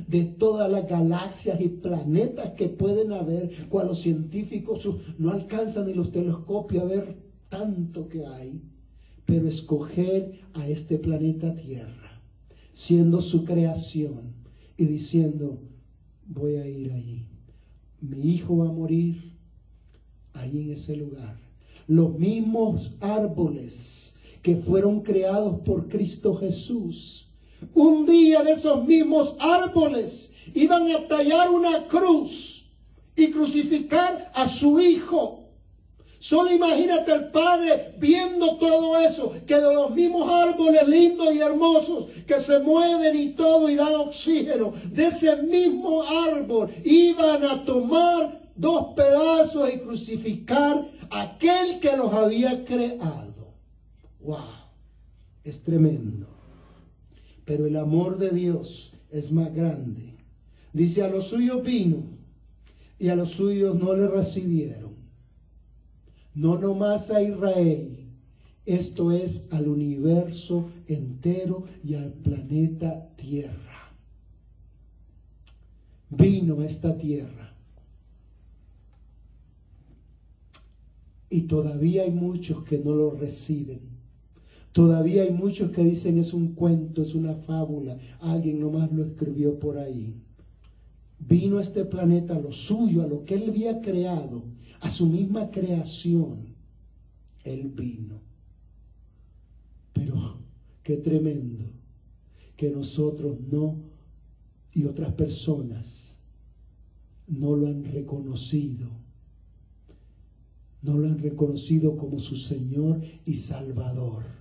De 0.07 0.23
todas 0.23 0.69
las 0.71 0.87
galaxias 0.87 1.61
y 1.61 1.67
planetas 1.67 2.53
que 2.53 2.69
pueden 2.69 3.11
haber, 3.11 3.51
cuando 3.69 3.91
los 3.91 4.01
científicos 4.01 4.87
no 5.17 5.31
alcanzan 5.31 5.85
ni 5.85 5.93
los 5.93 6.11
telescopios 6.11 6.83
a 6.83 6.87
ver 6.87 7.17
tanto 7.49 8.07
que 8.07 8.25
hay, 8.25 8.61
pero 9.25 9.47
escoger 9.47 10.39
a 10.53 10.67
este 10.67 10.97
planeta 10.97 11.53
Tierra, 11.53 12.21
siendo 12.71 13.21
su 13.21 13.45
creación 13.45 14.33
y 14.77 14.85
diciendo, 14.85 15.59
voy 16.33 16.55
a 16.55 16.65
ir 16.65 16.91
allí. 16.91 17.25
Mi 18.01 18.35
hijo 18.35 18.57
va 18.57 18.69
a 18.69 18.71
morir 18.71 19.17
ahí 20.33 20.61
en 20.61 20.71
ese 20.71 20.95
lugar. 20.95 21.37
Los 21.87 22.17
mismos 22.17 22.91
árboles 22.99 24.15
que 24.41 24.55
fueron 24.55 25.01
creados 25.01 25.59
por 25.61 25.87
Cristo 25.87 26.35
Jesús. 26.35 27.27
Un 27.73 28.05
día 28.05 28.43
de 28.43 28.51
esos 28.51 28.85
mismos 28.85 29.35
árboles 29.39 30.33
iban 30.53 30.89
a 30.91 31.07
tallar 31.07 31.51
una 31.51 31.87
cruz 31.87 32.63
y 33.15 33.29
crucificar 33.29 34.31
a 34.33 34.47
su 34.47 34.79
hijo 34.79 35.40
Solo 36.21 36.51
imagínate 36.53 37.11
el 37.11 37.31
Padre 37.31 37.95
viendo 37.97 38.57
todo 38.57 38.95
eso, 38.99 39.33
que 39.47 39.55
de 39.55 39.73
los 39.73 39.89
mismos 39.89 40.29
árboles 40.31 40.87
lindos 40.87 41.33
y 41.33 41.39
hermosos 41.39 42.11
que 42.27 42.39
se 42.39 42.59
mueven 42.59 43.15
y 43.15 43.33
todo 43.33 43.67
y 43.67 43.75
dan 43.75 43.95
oxígeno, 43.95 44.71
de 44.91 45.07
ese 45.07 45.41
mismo 45.41 46.03
árbol 46.03 46.69
iban 46.83 47.43
a 47.43 47.65
tomar 47.65 48.39
dos 48.55 48.93
pedazos 48.95 49.73
y 49.73 49.79
crucificar 49.79 50.87
aquel 51.09 51.79
que 51.79 51.97
los 51.97 52.13
había 52.13 52.65
creado. 52.65 53.55
¡Wow! 54.19 54.37
Es 55.43 55.63
tremendo. 55.63 56.27
Pero 57.45 57.65
el 57.65 57.75
amor 57.75 58.19
de 58.19 58.29
Dios 58.29 58.93
es 59.09 59.31
más 59.31 59.51
grande. 59.55 60.15
Dice, 60.71 61.01
a 61.01 61.07
los 61.07 61.29
suyos 61.29 61.63
vino 61.63 62.03
y 62.99 63.09
a 63.09 63.15
los 63.15 63.31
suyos 63.31 63.73
no 63.73 63.95
le 63.95 64.05
recibieron. 64.05 64.90
No 66.33 66.57
nomás 66.57 67.09
a 67.11 67.21
Israel, 67.21 68.01
esto 68.65 69.11
es 69.11 69.47
al 69.51 69.67
universo 69.67 70.69
entero 70.87 71.63
y 71.83 71.95
al 71.95 72.13
planeta 72.13 73.09
Tierra. 73.15 73.71
Vino 76.09 76.61
esta 76.61 76.97
tierra. 76.97 77.55
Y 81.29 81.43
todavía 81.43 82.03
hay 82.03 82.11
muchos 82.11 82.65
que 82.65 82.79
no 82.79 82.93
lo 82.93 83.11
reciben. 83.11 83.79
Todavía 84.73 85.23
hay 85.23 85.31
muchos 85.31 85.71
que 85.71 85.83
dicen 85.83 86.17
es 86.17 86.33
un 86.33 86.53
cuento, 86.53 87.01
es 87.01 87.15
una 87.15 87.33
fábula. 87.33 87.97
Alguien 88.19 88.59
nomás 88.59 88.91
lo 88.91 89.03
escribió 89.03 89.57
por 89.59 89.77
ahí. 89.77 90.21
Vino 91.27 91.59
a 91.59 91.61
este 91.61 91.85
planeta 91.85 92.35
a 92.35 92.39
lo 92.39 92.51
suyo, 92.51 93.03
a 93.03 93.07
lo 93.07 93.23
que 93.25 93.35
él 93.35 93.49
había 93.49 93.79
creado, 93.79 94.43
a 94.79 94.89
su 94.89 95.05
misma 95.05 95.51
creación. 95.51 96.55
Él 97.43 97.69
vino. 97.69 98.19
Pero 99.93 100.15
qué 100.83 100.97
tremendo 100.97 101.63
que 102.57 102.71
nosotros 102.71 103.37
no 103.51 103.77
y 104.73 104.85
otras 104.85 105.13
personas 105.13 106.17
no 107.27 107.55
lo 107.55 107.67
han 107.67 107.83
reconocido. 107.83 108.89
No 110.81 110.97
lo 110.97 111.07
han 111.07 111.19
reconocido 111.19 111.95
como 111.97 112.17
su 112.17 112.35
Señor 112.35 112.99
y 113.25 113.35
Salvador. 113.35 114.40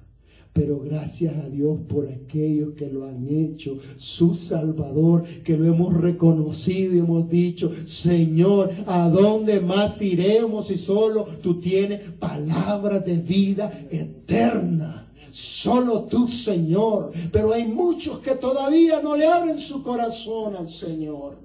Pero 0.53 0.81
gracias 0.81 1.37
a 1.37 1.49
Dios 1.49 1.79
por 1.89 2.09
aquellos 2.09 2.75
que 2.75 2.89
lo 2.89 3.07
han 3.07 3.29
hecho, 3.29 3.79
su 3.97 4.35
Salvador, 4.35 5.23
que 5.45 5.57
lo 5.57 5.65
hemos 5.65 5.95
reconocido 5.95 6.95
y 6.95 6.99
hemos 6.99 7.29
dicho, 7.29 7.71
Señor, 7.87 8.71
¿a 8.87 9.09
dónde 9.09 9.61
más 9.61 10.03
iremos 10.03 10.67
si 10.67 10.77
solo 10.77 11.25
tú 11.41 11.61
tienes 11.61 12.11
palabras 12.19 13.05
de 13.05 13.19
vida 13.19 13.71
eterna? 13.91 15.13
Solo 15.31 16.05
tú, 16.05 16.27
Señor. 16.27 17.13
Pero 17.33 17.53
hay 17.53 17.67
muchos 17.67 18.19
que 18.19 18.35
todavía 18.35 19.01
no 19.01 19.17
le 19.17 19.27
abren 19.27 19.59
su 19.59 19.85
corazón 19.85 20.57
al 20.57 20.69
Señor. 20.69 21.39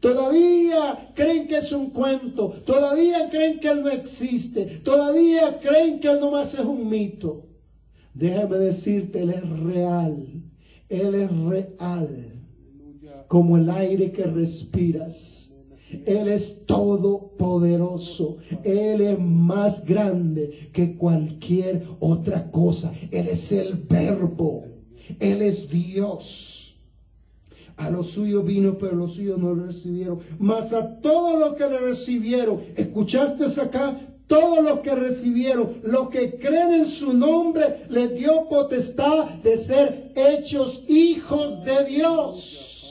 Todavía 0.00 1.12
creen 1.14 1.46
que 1.46 1.58
es 1.58 1.72
un 1.72 1.90
cuento. 1.90 2.48
Todavía 2.66 3.30
creen 3.30 3.58
que 3.58 3.68
Él 3.68 3.82
no 3.82 3.88
existe. 3.88 4.66
Todavía 4.80 5.58
creen 5.60 6.00
que 6.00 6.08
Él 6.10 6.20
nomás 6.20 6.52
es 6.54 6.60
un 6.60 6.88
mito. 6.90 7.46
Déjame 8.14 8.58
decirte, 8.58 9.22
Él 9.22 9.30
es 9.30 9.48
real. 9.60 10.42
Él 10.88 11.14
es 11.14 11.36
real. 11.36 12.32
Como 13.28 13.56
el 13.56 13.70
aire 13.70 14.12
que 14.12 14.24
respiras. 14.24 15.52
Él 16.06 16.28
es 16.28 16.66
todopoderoso. 16.66 18.36
Él 18.64 19.00
es 19.00 19.18
más 19.18 19.84
grande 19.84 20.70
que 20.72 20.96
cualquier 20.96 21.82
otra 22.00 22.50
cosa. 22.50 22.92
Él 23.10 23.28
es 23.28 23.52
el 23.52 23.74
verbo. 23.74 24.64
Él 25.20 25.42
es 25.42 25.68
Dios. 25.68 26.74
A 27.76 27.90
los 27.90 28.10
suyos 28.10 28.44
vino, 28.44 28.76
pero 28.78 28.94
los 28.94 29.14
suyos 29.14 29.38
no 29.38 29.54
lo 29.54 29.66
recibieron. 29.66 30.20
Mas 30.38 30.72
a 30.72 31.00
todos 31.00 31.38
los 31.40 31.54
que 31.54 31.68
le 31.68 31.78
recibieron, 31.78 32.60
¿escuchaste 32.76 33.60
acá? 33.60 33.96
Todos 34.26 34.62
los 34.64 34.80
que 34.80 34.94
recibieron, 34.94 35.80
los 35.82 36.08
que 36.08 36.38
creen 36.38 36.72
en 36.72 36.86
su 36.86 37.12
nombre, 37.12 37.86
le 37.88 38.08
dio 38.08 38.48
potestad 38.48 39.24
de 39.42 39.58
ser 39.58 40.12
hechos 40.14 40.84
hijos 40.88 41.62
de 41.64 41.84
Dios. 41.84 42.81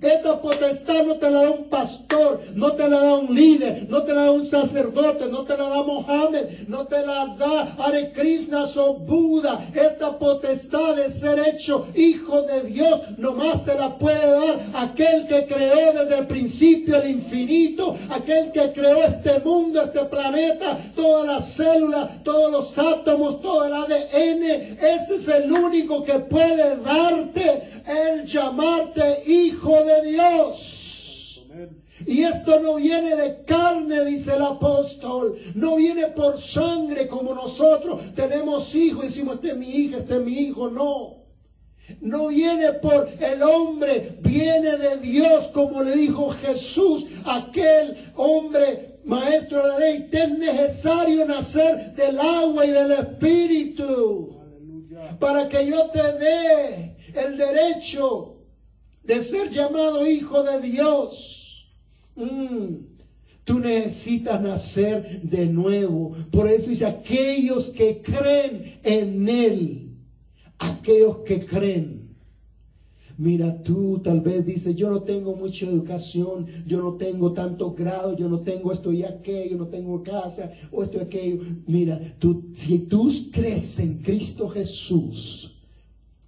Esta 0.00 0.40
potestad 0.40 1.04
no 1.04 1.16
te 1.16 1.30
la 1.30 1.42
da 1.42 1.50
un 1.50 1.64
pastor, 1.64 2.40
no 2.54 2.72
te 2.72 2.88
la 2.88 3.00
da 3.00 3.14
un 3.18 3.34
líder, 3.34 3.86
no 3.88 4.02
te 4.02 4.12
la 4.12 4.22
da 4.22 4.32
un 4.32 4.46
sacerdote, 4.46 5.28
no 5.28 5.44
te 5.44 5.56
la 5.56 5.68
da 5.68 5.82
Mohammed, 5.82 6.68
no 6.68 6.86
te 6.86 7.04
la 7.06 7.34
da 7.38 7.76
Hare 7.78 8.12
Krishna 8.12 8.64
o 8.76 8.94
Buda. 8.94 9.58
Esta 9.74 10.18
potestad 10.18 10.96
de 10.96 11.10
ser 11.10 11.38
hecho 11.48 11.86
hijo 11.94 12.42
de 12.42 12.62
Dios, 12.62 13.02
nomás 13.18 13.64
te 13.64 13.74
la 13.74 13.98
puede 13.98 14.30
dar 14.30 14.60
aquel 14.74 15.26
que 15.26 15.46
creó 15.46 15.92
desde 15.92 16.18
el 16.18 16.26
principio 16.26 16.96
el 16.96 17.10
infinito, 17.10 17.94
aquel 18.10 18.52
que 18.52 18.72
creó 18.72 19.02
este 19.02 19.40
mundo, 19.40 19.80
este 19.80 20.04
planeta, 20.06 20.76
todas 20.94 21.26
las 21.26 21.48
células, 21.48 22.22
todos 22.22 22.50
los 22.50 22.78
átomos, 22.78 23.40
todo 23.40 23.64
el 23.64 23.72
ADN. 23.72 24.42
Ese 24.80 25.16
es 25.16 25.28
el 25.28 25.52
único 25.52 26.04
que 26.04 26.18
puede 26.18 26.76
darte 26.78 27.62
el 27.86 28.24
llamarte 28.24 29.22
hijo 29.26 29.81
de 29.84 30.10
Dios. 30.10 30.92
Y 32.06 32.22
esto 32.22 32.60
no 32.60 32.76
viene 32.76 33.14
de 33.14 33.44
carne, 33.44 34.04
dice 34.04 34.34
el 34.34 34.42
apóstol. 34.42 35.36
No 35.54 35.76
viene 35.76 36.08
por 36.08 36.38
sangre 36.38 37.06
como 37.06 37.34
nosotros 37.34 38.14
tenemos 38.14 38.74
hijos 38.74 39.04
y 39.04 39.08
decimos, 39.08 39.34
este 39.36 39.48
es 39.48 39.56
mi 39.56 39.70
hija, 39.70 39.98
este 39.98 40.14
es 40.14 40.20
mi 40.20 40.32
hijo. 40.32 40.70
No. 40.70 41.22
No 42.00 42.28
viene 42.28 42.74
por 42.74 43.08
el 43.20 43.42
hombre, 43.42 44.16
viene 44.20 44.76
de 44.76 44.96
Dios, 44.98 45.48
como 45.48 45.82
le 45.82 45.96
dijo 45.96 46.30
Jesús, 46.30 47.06
aquel 47.24 47.96
hombre 48.14 49.00
maestro 49.04 49.62
de 49.62 49.68
la 49.68 49.78
ley. 49.78 50.08
Te 50.10 50.22
es 50.22 50.38
necesario 50.38 51.26
nacer 51.26 51.92
del 51.94 52.18
agua 52.18 52.64
y 52.64 52.70
del 52.70 52.92
espíritu. 52.92 54.38
Para 55.18 55.48
que 55.48 55.66
yo 55.66 55.90
te 55.90 56.12
dé 56.18 56.96
el 57.14 57.36
derecho 57.36 58.31
de 59.04 59.22
ser 59.22 59.50
llamado 59.50 60.06
hijo 60.06 60.42
de 60.42 60.60
Dios. 60.60 61.66
Mm, 62.14 62.84
tú 63.44 63.58
necesitas 63.58 64.40
nacer 64.40 65.22
de 65.22 65.46
nuevo. 65.46 66.12
Por 66.30 66.48
eso 66.48 66.70
dice, 66.70 66.86
aquellos 66.86 67.70
que 67.70 68.02
creen 68.02 68.78
en 68.82 69.28
Él, 69.28 69.96
aquellos 70.58 71.18
que 71.18 71.40
creen. 71.40 72.02
Mira, 73.18 73.62
tú 73.62 74.00
tal 74.02 74.20
vez 74.20 74.44
dices, 74.46 74.74
yo 74.74 74.88
no 74.88 75.02
tengo 75.02 75.34
mucha 75.36 75.66
educación, 75.66 76.46
yo 76.66 76.80
no 76.80 76.94
tengo 76.94 77.32
tanto 77.32 77.72
grado, 77.72 78.16
yo 78.16 78.28
no 78.28 78.40
tengo 78.40 78.72
esto 78.72 78.92
y 78.92 79.04
aquello, 79.04 79.58
no 79.58 79.66
tengo 79.66 80.02
casa 80.02 80.50
o 80.70 80.82
esto 80.82 80.98
y 80.98 81.00
aquello. 81.02 81.42
Mira, 81.66 82.00
tú, 82.18 82.50
si 82.54 82.80
tú 82.80 83.12
crees 83.30 83.78
en 83.78 83.98
Cristo 84.02 84.48
Jesús, 84.48 85.56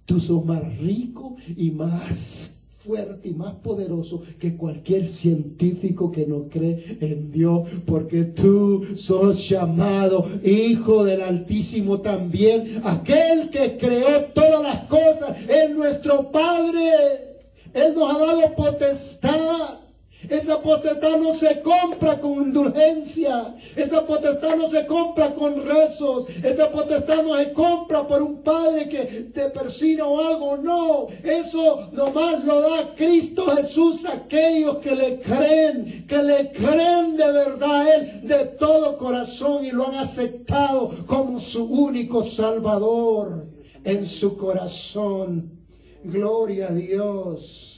tú 0.05 0.19
sos 0.19 0.45
más 0.45 0.77
rico 0.77 1.35
y 1.57 1.71
más 1.71 2.54
fuerte 2.85 3.29
y 3.29 3.33
más 3.33 3.53
poderoso 3.55 4.21
que 4.39 4.55
cualquier 4.55 5.07
científico 5.07 6.11
que 6.11 6.27
no 6.27 6.43
cree 6.49 6.97
en 7.01 7.31
Dios, 7.31 7.67
porque 7.85 8.23
tú 8.23 8.83
sos 8.95 9.49
llamado 9.49 10.23
hijo 10.43 11.03
del 11.03 11.21
Altísimo 11.21 11.99
también, 12.01 12.81
aquel 12.83 13.49
que 13.49 13.77
creó 13.77 14.25
todas 14.33 14.61
las 14.61 14.83
cosas, 14.85 15.37
es 15.49 15.75
nuestro 15.75 16.31
Padre. 16.31 17.35
Él 17.73 17.93
nos 17.95 18.15
ha 18.15 18.19
dado 18.19 18.55
potestad 18.55 19.84
esa 20.29 20.61
potestad 20.61 21.17
no 21.17 21.33
se 21.33 21.61
compra 21.61 22.19
con 22.19 22.33
indulgencia. 22.33 23.55
Esa 23.75 24.05
potestad 24.05 24.55
no 24.55 24.69
se 24.69 24.85
compra 24.85 25.33
con 25.33 25.65
rezos. 25.65 26.27
Esa 26.43 26.71
potestad 26.71 27.23
no 27.23 27.35
se 27.35 27.53
compra 27.53 28.07
por 28.07 28.21
un 28.21 28.41
padre 28.41 28.87
que 28.89 29.05
te 29.33 29.49
persina 29.49 30.05
o 30.05 30.19
algo. 30.19 30.57
No, 30.57 31.07
eso 31.23 31.89
nomás 31.91 32.43
lo 32.43 32.61
da 32.61 32.95
Cristo 32.95 33.45
Jesús 33.55 34.05
a 34.05 34.13
aquellos 34.13 34.77
que 34.77 34.95
le 34.95 35.19
creen, 35.19 36.05
que 36.07 36.23
le 36.23 36.51
creen 36.51 37.17
de 37.17 37.31
verdad 37.31 37.81
a 37.81 37.95
Él 37.95 38.27
de 38.27 38.45
todo 38.59 38.97
corazón 38.97 39.65
y 39.65 39.71
lo 39.71 39.87
han 39.87 39.95
aceptado 39.95 40.89
como 41.05 41.39
su 41.39 41.65
único 41.65 42.23
Salvador 42.23 43.45
en 43.83 44.05
su 44.05 44.37
corazón. 44.37 45.51
Gloria 46.03 46.67
a 46.67 46.73
Dios. 46.73 47.74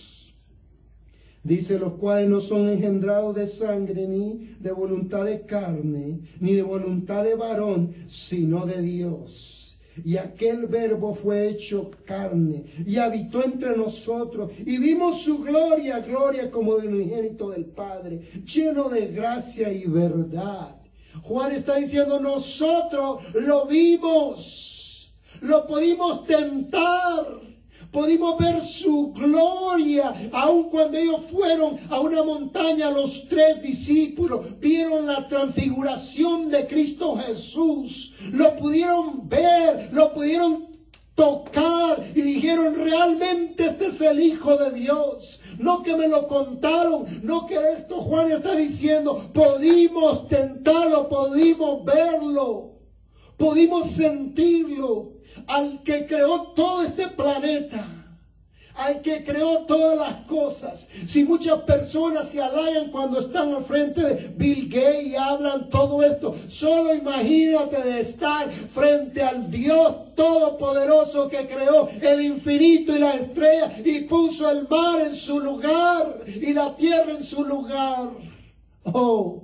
Dice, 1.47 1.79
los 1.79 1.93
cuales 1.93 2.29
no 2.29 2.41
son 2.41 2.67
engendrados 2.67 3.33
de 3.33 3.45
sangre, 3.45 4.05
ni 4.05 4.57
de 4.59 4.71
voluntad 4.73 5.23
de 5.23 5.45
carne, 5.45 6.19
ni 6.41 6.55
de 6.55 6.61
voluntad 6.61 7.23
de 7.23 7.35
varón, 7.35 7.93
sino 8.05 8.65
de 8.65 8.81
Dios. 8.81 9.79
Y 10.03 10.17
aquel 10.17 10.67
verbo 10.67 11.15
fue 11.15 11.47
hecho 11.47 11.89
carne 12.03 12.65
y 12.85 12.97
habitó 12.97 13.45
entre 13.45 13.77
nosotros 13.77 14.51
y 14.59 14.77
vimos 14.77 15.21
su 15.21 15.39
gloria, 15.39 15.99
gloria 15.99 16.51
como 16.51 16.75
del 16.75 16.93
unigénito 16.93 17.49
del 17.49 17.65
Padre, 17.67 18.19
lleno 18.43 18.89
de 18.89 19.07
gracia 19.07 19.71
y 19.71 19.85
verdad. 19.85 20.75
Juan 21.23 21.53
está 21.53 21.77
diciendo, 21.77 22.19
nosotros 22.19 23.23
lo 23.33 23.65
vimos, 23.67 25.13
lo 25.39 25.65
pudimos 25.65 26.25
tentar, 26.25 27.46
Pudimos 27.91 28.37
ver 28.37 28.59
su 28.61 29.13
gloria, 29.13 30.13
aun 30.33 30.69
cuando 30.69 30.97
ellos 30.97 31.21
fueron 31.31 31.77
a 31.89 31.99
una 31.99 32.21
montaña, 32.23 32.91
los 32.91 33.27
tres 33.29 33.61
discípulos 33.61 34.59
vieron 34.59 35.07
la 35.07 35.27
transfiguración 35.27 36.49
de 36.49 36.67
Cristo 36.67 37.15
Jesús. 37.15 38.13
Lo 38.31 38.55
pudieron 38.57 39.27
ver, 39.29 39.89
lo 39.93 40.13
pudieron 40.13 40.67
tocar, 41.15 42.03
y 42.13 42.21
dijeron, 42.21 42.75
realmente 42.75 43.65
este 43.65 43.87
es 43.87 43.99
el 44.01 44.19
Hijo 44.19 44.55
de 44.55 44.71
Dios. 44.71 45.41
No 45.57 45.81
que 45.81 45.95
me 45.95 46.07
lo 46.07 46.27
contaron, 46.27 47.05
no 47.23 47.47
que 47.47 47.55
esto 47.75 47.97
Juan 48.01 48.31
está 48.31 48.55
diciendo, 48.55 49.31
pudimos 49.33 50.27
tentarlo, 50.27 51.09
pudimos 51.09 51.83
verlo, 51.83 52.76
pudimos 53.37 53.91
sentirlo. 53.91 55.13
Al 55.47 55.83
que 55.83 56.05
creó 56.05 56.53
todo 56.55 56.81
este 56.81 57.07
planeta 57.09 57.97
al 58.77 59.01
que 59.01 59.23
creó 59.23 59.65
todas 59.65 59.97
las 59.97 60.25
cosas. 60.25 60.87
Si 61.05 61.23
muchas 61.23 61.61
personas 61.61 62.29
se 62.29 62.41
halagan 62.41 62.91
cuando 62.91 63.19
están 63.19 63.53
al 63.53 63.63
frente 63.63 64.01
de 64.01 64.27
Bill 64.37 64.69
Gates 64.69 65.07
y 65.07 65.15
hablan 65.15 65.69
todo 65.69 66.03
esto, 66.03 66.33
solo 66.47 66.93
imagínate 66.93 67.81
de 67.83 67.99
estar 67.99 68.49
frente 68.51 69.21
al 69.21 69.49
Dios 69.49 70.15
Todopoderoso 70.15 71.27
que 71.27 71.47
creó 71.47 71.87
el 72.01 72.21
infinito 72.21 72.95
y 72.95 72.99
la 72.99 73.13
estrella 73.13 73.71
y 73.83 74.01
puso 74.01 74.49
el 74.49 74.67
mar 74.67 74.99
en 75.01 75.13
su 75.13 75.39
lugar 75.39 76.23
y 76.25 76.53
la 76.53 76.75
tierra 76.75 77.11
en 77.11 77.23
su 77.23 77.45
lugar. 77.45 78.09
Oh, 78.83 79.43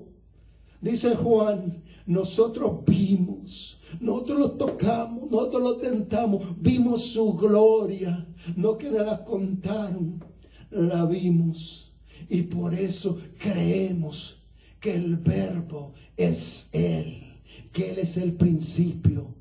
dice 0.82 1.16
Juan, 1.16 1.84
nosotros 2.08 2.84
vimos 2.86 3.78
nosotros 4.00 4.40
lo 4.40 4.52
tocamos, 4.52 5.30
nosotros 5.30 5.62
lo 5.62 5.78
tentamos, 5.78 6.44
vimos 6.62 7.06
su 7.06 7.34
gloria, 7.34 8.26
no 8.56 8.78
que 8.78 8.90
la 8.90 9.24
contaron, 9.24 10.24
la 10.72 11.06
vimos. 11.06 11.92
Y 12.30 12.44
por 12.44 12.74
eso 12.74 13.18
creemos 13.38 14.38
que 14.80 14.96
el 14.96 15.18
verbo 15.18 15.94
es 16.18 16.70
Él, 16.72 17.24
que 17.72 17.92
Él 17.92 18.00
es 18.00 18.18
el 18.18 18.34
principio 18.34 19.34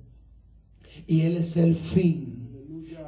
y 1.06 1.22
Él 1.22 1.36
es 1.36 1.56
el 1.56 1.74
fin. 1.74 2.38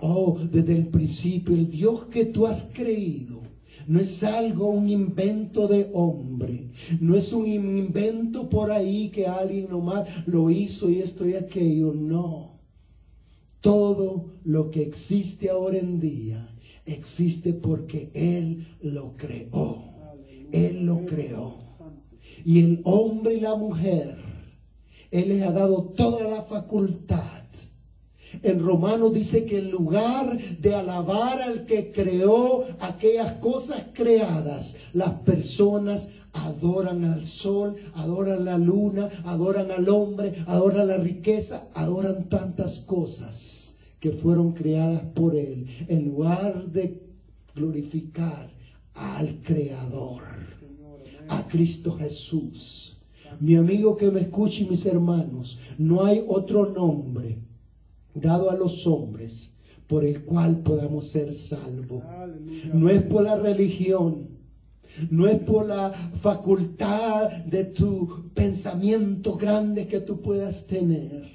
Oh, 0.00 0.38
desde 0.50 0.74
el 0.74 0.88
principio, 0.88 1.54
el 1.54 1.70
Dios 1.70 2.06
que 2.06 2.26
tú 2.26 2.46
has 2.46 2.64
creído 2.74 3.43
no 3.86 4.00
es 4.00 4.22
algo, 4.22 4.68
un 4.68 4.88
invento 4.88 5.68
de 5.68 5.90
hombre. 5.92 6.70
No 7.00 7.16
es 7.16 7.32
un 7.32 7.46
invento 7.46 8.48
por 8.48 8.70
ahí 8.70 9.10
que 9.10 9.26
alguien 9.26 9.68
nomás 9.70 10.26
lo 10.26 10.50
hizo 10.50 10.90
y 10.90 11.00
esto 11.00 11.26
y 11.26 11.34
aquello. 11.34 11.92
No. 11.92 12.60
Todo 13.60 14.32
lo 14.44 14.70
que 14.70 14.82
existe 14.82 15.50
ahora 15.50 15.78
en 15.78 16.00
día 16.00 16.48
existe 16.86 17.52
porque 17.52 18.10
Él 18.14 18.66
lo 18.82 19.16
creó. 19.16 19.94
Él 20.52 20.84
lo 20.84 21.04
creó. 21.04 21.56
Y 22.44 22.60
el 22.60 22.80
hombre 22.84 23.34
y 23.34 23.40
la 23.40 23.54
mujer, 23.54 24.16
Él 25.10 25.28
les 25.28 25.42
ha 25.42 25.52
dado 25.52 25.92
toda 25.96 26.28
la 26.28 26.42
facultad 26.42 27.44
en 28.42 28.60
Romanos 28.60 29.12
dice 29.12 29.44
que 29.44 29.58
en 29.58 29.70
lugar 29.70 30.38
de 30.60 30.74
alabar 30.74 31.40
al 31.40 31.66
que 31.66 31.92
creó 31.92 32.64
aquellas 32.80 33.32
cosas 33.34 33.84
creadas, 33.92 34.76
las 34.92 35.12
personas 35.20 36.08
adoran 36.32 37.04
al 37.04 37.26
sol, 37.26 37.76
adoran 37.94 38.44
la 38.44 38.58
luna, 38.58 39.08
adoran 39.24 39.70
al 39.70 39.88
hombre, 39.88 40.32
adoran 40.46 40.88
la 40.88 40.98
riqueza, 40.98 41.68
adoran 41.74 42.28
tantas 42.28 42.80
cosas 42.80 43.74
que 44.00 44.12
fueron 44.12 44.52
creadas 44.52 45.02
por 45.14 45.34
Él, 45.34 45.66
en 45.88 46.04
lugar 46.04 46.66
de 46.66 47.00
glorificar 47.54 48.50
al 48.94 49.40
Creador, 49.42 50.22
a 51.28 51.48
Cristo 51.48 51.96
Jesús. 51.96 52.98
Mi 53.40 53.56
amigo 53.56 53.96
que 53.96 54.10
me 54.10 54.20
escuche 54.20 54.64
y 54.64 54.68
mis 54.68 54.84
hermanos, 54.86 55.58
no 55.78 56.04
hay 56.04 56.24
otro 56.28 56.66
nombre 56.66 57.38
dado 58.14 58.50
a 58.50 58.56
los 58.56 58.86
hombres 58.86 59.54
por 59.86 60.04
el 60.04 60.24
cual 60.24 60.62
podamos 60.62 61.06
ser 61.06 61.32
salvos. 61.32 62.02
No 62.72 62.88
es 62.88 63.02
por 63.02 63.22
la 63.22 63.36
religión, 63.36 64.28
no 65.10 65.26
es 65.26 65.38
por 65.40 65.66
la 65.66 65.92
facultad 66.20 67.30
de 67.44 67.64
tu 67.64 68.30
pensamiento 68.34 69.36
grande 69.36 69.86
que 69.86 70.00
tú 70.00 70.20
puedas 70.20 70.66
tener. 70.66 71.32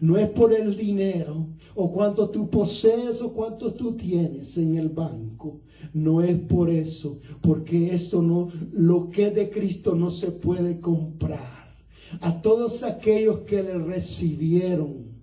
No 0.00 0.16
es 0.16 0.28
por 0.30 0.52
el 0.52 0.74
dinero 0.74 1.46
o 1.76 1.90
cuánto 1.90 2.28
tú 2.30 2.50
posees 2.50 3.22
o 3.22 3.32
cuánto 3.32 3.74
tú 3.74 3.96
tienes 3.96 4.58
en 4.58 4.76
el 4.76 4.88
banco. 4.88 5.60
No 5.92 6.20
es 6.20 6.36
por 6.40 6.68
eso, 6.68 7.20
porque 7.42 7.94
eso 7.94 8.20
no, 8.20 8.48
lo 8.72 9.10
que 9.10 9.26
es 9.26 9.34
de 9.34 9.50
Cristo 9.50 9.94
no 9.94 10.10
se 10.10 10.32
puede 10.32 10.80
comprar. 10.80 11.64
A 12.20 12.42
todos 12.42 12.82
aquellos 12.82 13.40
que 13.40 13.62
le 13.62 13.78
recibieron, 13.78 15.13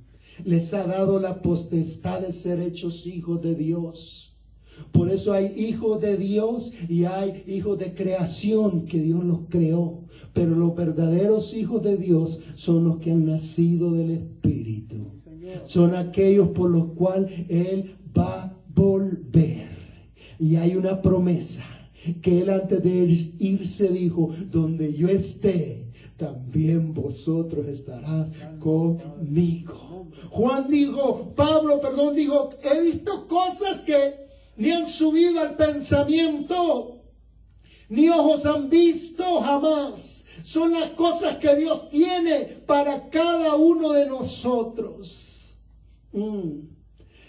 les 0.43 0.73
ha 0.73 0.85
dado 0.85 1.19
la 1.19 1.41
potestad 1.41 2.21
de 2.21 2.31
ser 2.31 2.59
hechos 2.59 3.05
hijos 3.05 3.41
de 3.41 3.55
Dios. 3.55 4.33
Por 4.91 5.09
eso 5.09 5.33
hay 5.33 5.47
hijos 5.57 6.01
de 6.01 6.17
Dios 6.17 6.73
y 6.87 7.05
hay 7.05 7.43
hijos 7.45 7.77
de 7.77 7.93
creación 7.93 8.85
que 8.85 8.99
Dios 8.99 9.23
los 9.23 9.41
creó. 9.49 10.05
Pero 10.33 10.55
los 10.55 10.75
verdaderos 10.75 11.53
hijos 11.53 11.83
de 11.83 11.97
Dios 11.97 12.39
son 12.55 12.85
los 12.85 12.97
que 12.97 13.11
han 13.11 13.25
nacido 13.25 13.91
del 13.91 14.11
Espíritu. 14.11 14.95
Son 15.65 15.93
aquellos 15.95 16.49
por 16.49 16.69
los 16.69 16.93
cuales 16.93 17.31
Él 17.49 17.95
va 18.17 18.43
a 18.43 18.57
volver. 18.73 19.69
Y 20.39 20.55
hay 20.55 20.75
una 20.75 21.01
promesa 21.01 21.65
que 22.21 22.41
Él 22.41 22.49
antes 22.49 22.81
de 22.81 22.89
irse 23.39 23.87
dijo, 23.89 24.33
donde 24.49 24.93
yo 24.93 25.07
esté, 25.07 25.85
también 26.17 26.93
vosotros 26.93 27.67
estarás 27.67 28.31
conmigo. 28.59 30.07
Juan 30.29 30.69
dijo, 30.69 31.33
Pablo, 31.35 31.79
perdón, 31.79 32.15
dijo, 32.15 32.49
he 32.63 32.81
visto 32.81 33.27
cosas 33.27 33.81
que 33.81 34.25
ni 34.57 34.71
han 34.71 34.87
subido 34.87 35.39
al 35.39 35.55
pensamiento, 35.55 37.01
ni 37.89 38.09
ojos 38.09 38.45
han 38.45 38.69
visto 38.69 39.41
jamás. 39.41 40.25
Son 40.43 40.71
las 40.71 40.91
cosas 40.91 41.37
que 41.37 41.55
Dios 41.55 41.89
tiene 41.89 42.45
para 42.65 43.09
cada 43.09 43.55
uno 43.55 43.91
de 43.91 44.07
nosotros. 44.07 45.55
Mm. 46.13 46.67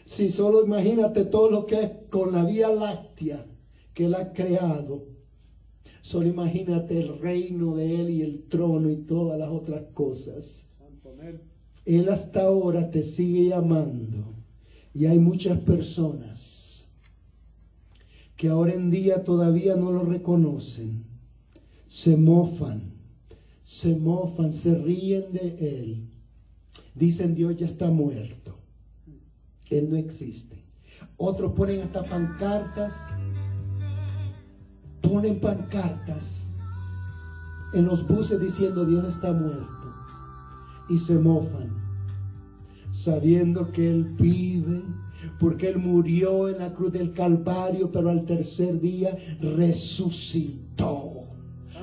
Si 0.05 0.29
solo 0.31 0.65
imagínate 0.65 1.25
todo 1.25 1.51
lo 1.51 1.67
que 1.67 1.81
es 1.81 1.91
con 2.11 2.33
la 2.33 2.45
Vía 2.45 2.69
Láctea 2.69 3.47
que 3.95 4.07
Él 4.07 4.15
ha 4.15 4.33
creado. 4.33 5.07
Solo 6.01 6.27
imagínate 6.27 6.99
el 6.99 7.19
reino 7.19 7.77
de 7.77 8.01
Él 8.01 8.11
y 8.11 8.23
el 8.23 8.43
trono 8.45 8.91
y 8.91 8.97
todas 8.97 9.39
las 9.39 9.51
otras 9.51 9.83
cosas. 9.95 10.67
Él 11.85 12.09
hasta 12.09 12.43
ahora 12.43 12.91
te 12.91 13.03
sigue 13.03 13.49
llamando. 13.49 14.35
Y 14.95 15.07
hay 15.07 15.19
muchas 15.19 15.59
personas 15.61 16.87
que 18.37 18.49
ahora 18.49 18.75
en 18.75 18.91
día 18.91 19.25
todavía 19.25 19.77
no 19.77 19.93
lo 19.93 20.05
reconocen. 20.05 21.07
Se 21.87 22.17
mofan, 22.17 22.93
se 23.63 23.97
mofan, 23.97 24.53
se 24.53 24.77
ríen 24.77 25.33
de 25.33 25.79
Él. 25.79 26.09
Dicen 26.95 27.35
Dios 27.35 27.57
ya 27.57 27.67
está 27.67 27.91
muerto. 27.91 28.57
Él 29.71 29.89
no 29.89 29.97
existe. 29.97 30.57
Otros 31.17 31.53
ponen 31.53 31.81
hasta 31.81 32.05
pancartas. 32.05 33.07
Ponen 35.03 35.41
pancartas 35.41 36.45
en 37.75 37.87
los 37.87 38.07
buses 38.07 38.41
diciendo 38.41 38.85
Dios 38.85 39.05
está 39.07 39.33
muerto 39.33 39.93
y 40.89 40.99
se 40.99 41.19
mofan, 41.19 41.71
sabiendo 42.91 43.73
que 43.73 43.91
Él 43.91 44.05
vive, 44.19 44.83
porque 45.39 45.69
Él 45.69 45.79
murió 45.79 46.49
en 46.49 46.59
la 46.59 46.73
cruz 46.75 46.93
del 46.93 47.13
Calvario, 47.13 47.91
pero 47.91 48.11
al 48.11 48.25
tercer 48.25 48.81
día 48.81 49.17
resucitó. 49.41 51.29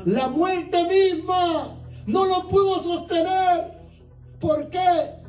La 0.05 0.29
muerte 0.29 0.88
misma 0.88 1.75
no 2.05 2.25
lo 2.25 2.47
pudo 2.47 2.82
sostener. 2.82 3.79
¿Por 4.39 4.69
qué? 4.69 5.19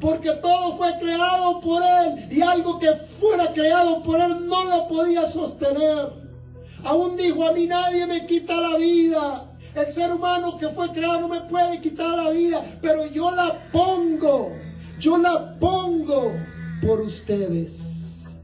Porque 0.00 0.30
todo 0.42 0.76
fue 0.76 0.92
creado 1.00 1.60
por 1.60 1.82
Él 1.82 2.32
y 2.32 2.40
algo 2.40 2.78
que 2.78 2.92
fuera 2.94 3.52
creado 3.52 4.02
por 4.02 4.20
Él 4.20 4.46
no 4.46 4.64
lo 4.64 4.88
podía 4.88 5.26
sostener. 5.26 6.23
Aún 6.84 7.16
dijo, 7.16 7.46
a 7.48 7.52
mí 7.52 7.66
nadie 7.66 8.06
me 8.06 8.26
quita 8.26 8.60
la 8.60 8.76
vida. 8.76 9.50
El 9.74 9.92
ser 9.92 10.12
humano 10.12 10.56
que 10.58 10.68
fue 10.68 10.92
creado 10.92 11.20
no 11.20 11.28
me 11.28 11.40
puede 11.42 11.80
quitar 11.80 12.16
la 12.16 12.30
vida, 12.30 12.62
pero 12.80 13.06
yo 13.06 13.30
la 13.32 13.70
pongo, 13.72 14.52
yo 15.00 15.16
la 15.18 15.58
pongo 15.58 16.32
por 16.80 17.00
ustedes. 17.00 18.36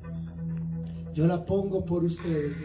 Yo 1.15 1.27
la 1.27 1.45
pongo 1.45 1.85
por 1.85 2.05
ustedes. 2.05 2.57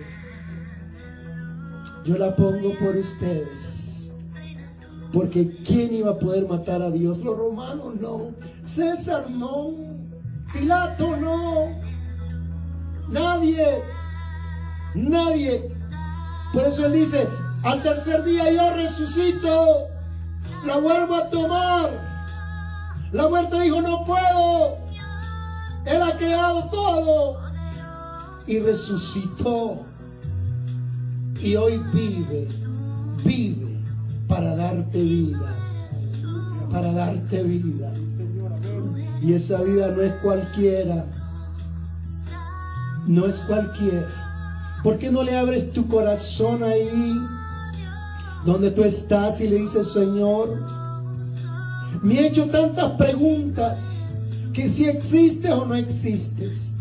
Yo 2.06 2.18
la 2.18 2.36
pongo 2.36 2.76
por 2.78 2.95
ustedes. 2.95 4.12
Porque 5.12 5.49
¿quién 5.66 5.93
iba 5.93 6.12
a 6.12 6.20
poder 6.20 6.47
matar 6.47 6.82
a 6.82 6.91
Dios? 6.91 7.20
Los 7.20 7.38
romanos 7.38 7.95
no. 7.99 8.34
César 8.62 9.30
no. 9.30 9.74
Pilato 10.54 11.16
no. 11.18 11.80
Nadie. 13.10 13.95
Nadie. 14.96 15.72
Por 16.54 16.64
eso 16.64 16.86
él 16.86 16.93
dice, 16.93 17.28
al 17.64 17.84
tercer 17.84 18.24
día 18.24 18.52
yo 18.52 18.76
resucito. 18.76 19.88
La 20.66 20.78
vuelvo 20.78 21.16
a 21.16 21.30
tomar. 21.30 21.91
La 23.12 23.28
muerte 23.28 23.62
dijo, 23.62 23.82
no 23.82 24.04
puedo. 24.06 24.78
Él 25.86 26.02
ha 26.02 26.18
creado 26.18 26.70
todo 26.70 27.39
y 28.48 28.60
resucitó. 28.60 29.86
Y 31.39 31.56
hoy 31.56 31.78
vive, 31.93 32.48
vive 33.24 33.80
para 34.28 34.56
darte 34.56 34.98
vida, 34.98 35.54
para 36.72 36.91
darte 36.91 37.43
vida. 37.43 37.93
Y 39.22 39.34
esa 39.34 39.62
vida 39.62 39.89
no 39.89 40.02
es 40.02 40.14
cualquiera, 40.22 41.06
no 43.06 43.26
es 43.26 43.39
cualquiera. 43.41 44.24
¿Por 44.86 45.00
qué 45.00 45.10
no 45.10 45.24
le 45.24 45.36
abres 45.36 45.74
tu 45.74 45.88
corazón 45.88 46.62
ahí 46.62 47.20
donde 48.46 48.70
tú 48.70 48.84
estás 48.84 49.42
y 49.42 49.48
le 49.48 49.58
dices, 49.58 49.92
Señor, 49.92 50.62
me 52.04 52.20
he 52.20 52.28
hecho 52.28 52.48
tantas 52.52 52.92
preguntas 52.92 54.14
que 54.54 54.70
si 54.70 54.86
existes 54.86 55.52
o 55.52 55.66
no 55.66 55.74
existes. 55.74 56.72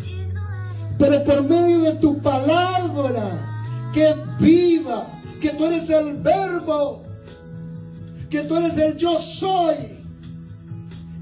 Pero 0.99 1.25
por 1.25 1.45
medio 1.45 1.81
de 1.81 1.95
tu 1.95 2.21
palabra, 2.21 3.91
que 3.95 4.15
viva, 4.39 5.07
que 5.41 5.55
tú 5.55 5.65
eres 5.65 5.89
el 5.89 6.19
verbo, 6.19 7.05
que 8.29 8.43
tú 8.43 8.57
eres 8.59 8.77
el 8.77 8.99
yo 8.99 9.19
soy. 9.19 9.77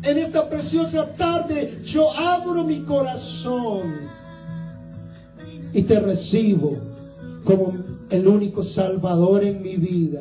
En 0.03 0.19
esta 0.19 0.49
preciosa 0.49 1.15
tarde 1.15 1.81
yo 1.85 2.13
abro 2.13 2.65
mi 2.65 2.83
corazón 2.83 4.11
y 5.73 5.83
te 5.83 6.01
recibo 6.01 6.79
como 7.45 7.75
el 8.11 8.27
único 8.27 8.63
salvador 8.63 9.43
en 9.45 9.63
mi 9.63 9.77
vida. 9.77 10.21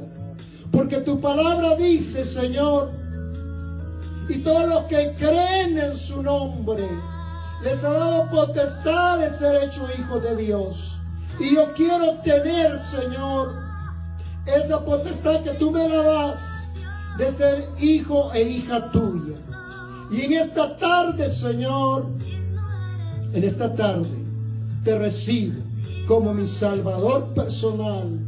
Porque 0.72 0.98
tu 0.98 1.20
palabra 1.20 1.76
dice, 1.76 2.24
Señor, 2.24 2.92
y 4.30 4.38
todos 4.38 4.68
los 4.68 4.84
que 4.86 5.14
creen 5.18 5.78
en 5.78 5.96
su 5.96 6.24
nombre, 6.24 6.88
les 7.64 7.84
ha 7.84 7.92
dado 7.92 8.30
potestad 8.30 9.20
de 9.20 9.30
ser 9.30 9.64
hechos 9.64 9.90
hijos 10.00 10.24
de 10.24 10.36
Dios. 10.38 11.00
Y 11.40 11.56
yo 11.56 11.74
quiero 11.74 12.18
tener, 12.24 12.76
Señor, 12.76 13.54
esa 14.46 14.84
potestad 14.86 15.42
que 15.42 15.52
tú 15.52 15.72
me 15.72 15.88
la 15.88 16.02
das 16.02 16.74
de 17.18 17.30
ser 17.30 17.68
hijo 17.80 18.32
e 18.34 18.42
hija 18.42 18.90
tuya. 18.92 19.36
Y 20.12 20.22
en 20.22 20.34
esta 20.34 20.78
tarde, 20.78 21.30
Señor, 21.30 22.08
en 23.34 23.44
esta 23.44 23.74
tarde, 23.76 24.22
te 24.84 24.98
recibo 24.98 25.62
como 26.08 26.34
mi 26.34 26.46
Salvador 26.46 27.34
personal 27.34 28.20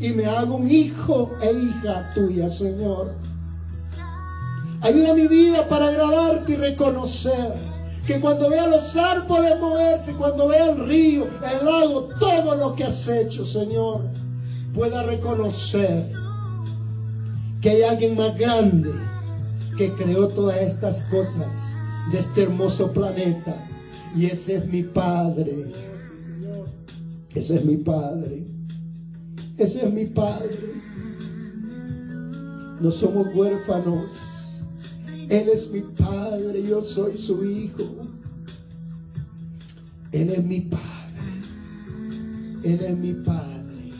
y 0.00 0.10
me 0.10 0.26
hago 0.26 0.56
un 0.56 0.70
hijo 0.70 1.30
e 1.40 1.52
hija 1.52 2.12
tuya, 2.14 2.48
Señor. 2.48 3.14
Ayuda 4.80 5.14
mi 5.14 5.28
vida 5.28 5.68
para 5.68 5.88
agradarte 5.88 6.52
y 6.52 6.56
reconocer 6.56 7.54
que 8.06 8.20
cuando 8.20 8.50
vea 8.50 8.66
los 8.66 8.96
árboles 8.96 9.60
moverse, 9.60 10.12
cuando 10.14 10.48
vea 10.48 10.70
el 10.70 10.88
río, 10.88 11.24
el 11.24 11.64
lago, 11.64 12.08
todo 12.18 12.56
lo 12.56 12.74
que 12.74 12.84
has 12.84 13.06
hecho, 13.06 13.44
Señor, 13.44 14.02
pueda 14.74 15.04
reconocer 15.04 16.10
que 17.60 17.70
hay 17.70 17.82
alguien 17.82 18.16
más 18.16 18.36
grande 18.36 18.90
que 19.78 19.94
creó 19.94 20.26
todas 20.28 20.56
estas 20.56 21.04
cosas 21.04 21.76
de 22.10 22.18
este 22.18 22.42
hermoso 22.42 22.90
planeta. 22.90 23.54
Y 24.14 24.26
ese 24.26 24.56
es 24.56 24.66
mi 24.66 24.82
Padre. 24.82 25.72
Ese 27.34 27.56
es 27.56 27.64
mi 27.64 27.76
Padre. 27.76 28.44
Ese 29.56 29.86
es 29.86 29.92
mi 29.92 30.06
Padre. 30.06 30.50
No 32.80 32.90
somos 32.90 33.28
huérfanos. 33.34 34.64
Él 35.28 35.48
es 35.48 35.70
mi 35.70 35.80
Padre, 35.80 36.62
yo 36.62 36.82
soy 36.82 37.16
su 37.16 37.44
Hijo. 37.44 37.84
Él 40.12 40.30
es 40.30 40.44
mi 40.44 40.60
Padre. 40.60 40.82
Él 42.64 42.80
es 42.80 42.98
mi 42.98 43.14
Padre. 43.14 43.92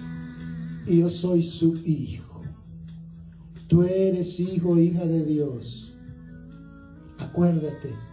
Y 0.87 0.99
yo 0.99 1.09
soy 1.09 1.43
su 1.43 1.77
Hijo. 1.85 2.23
Tú 3.73 3.83
eres 3.85 4.39
hijo, 4.39 4.79
hija 4.79 5.07
de 5.07 5.25
Dios. 5.25 5.91
Acuérdate. 7.19 8.12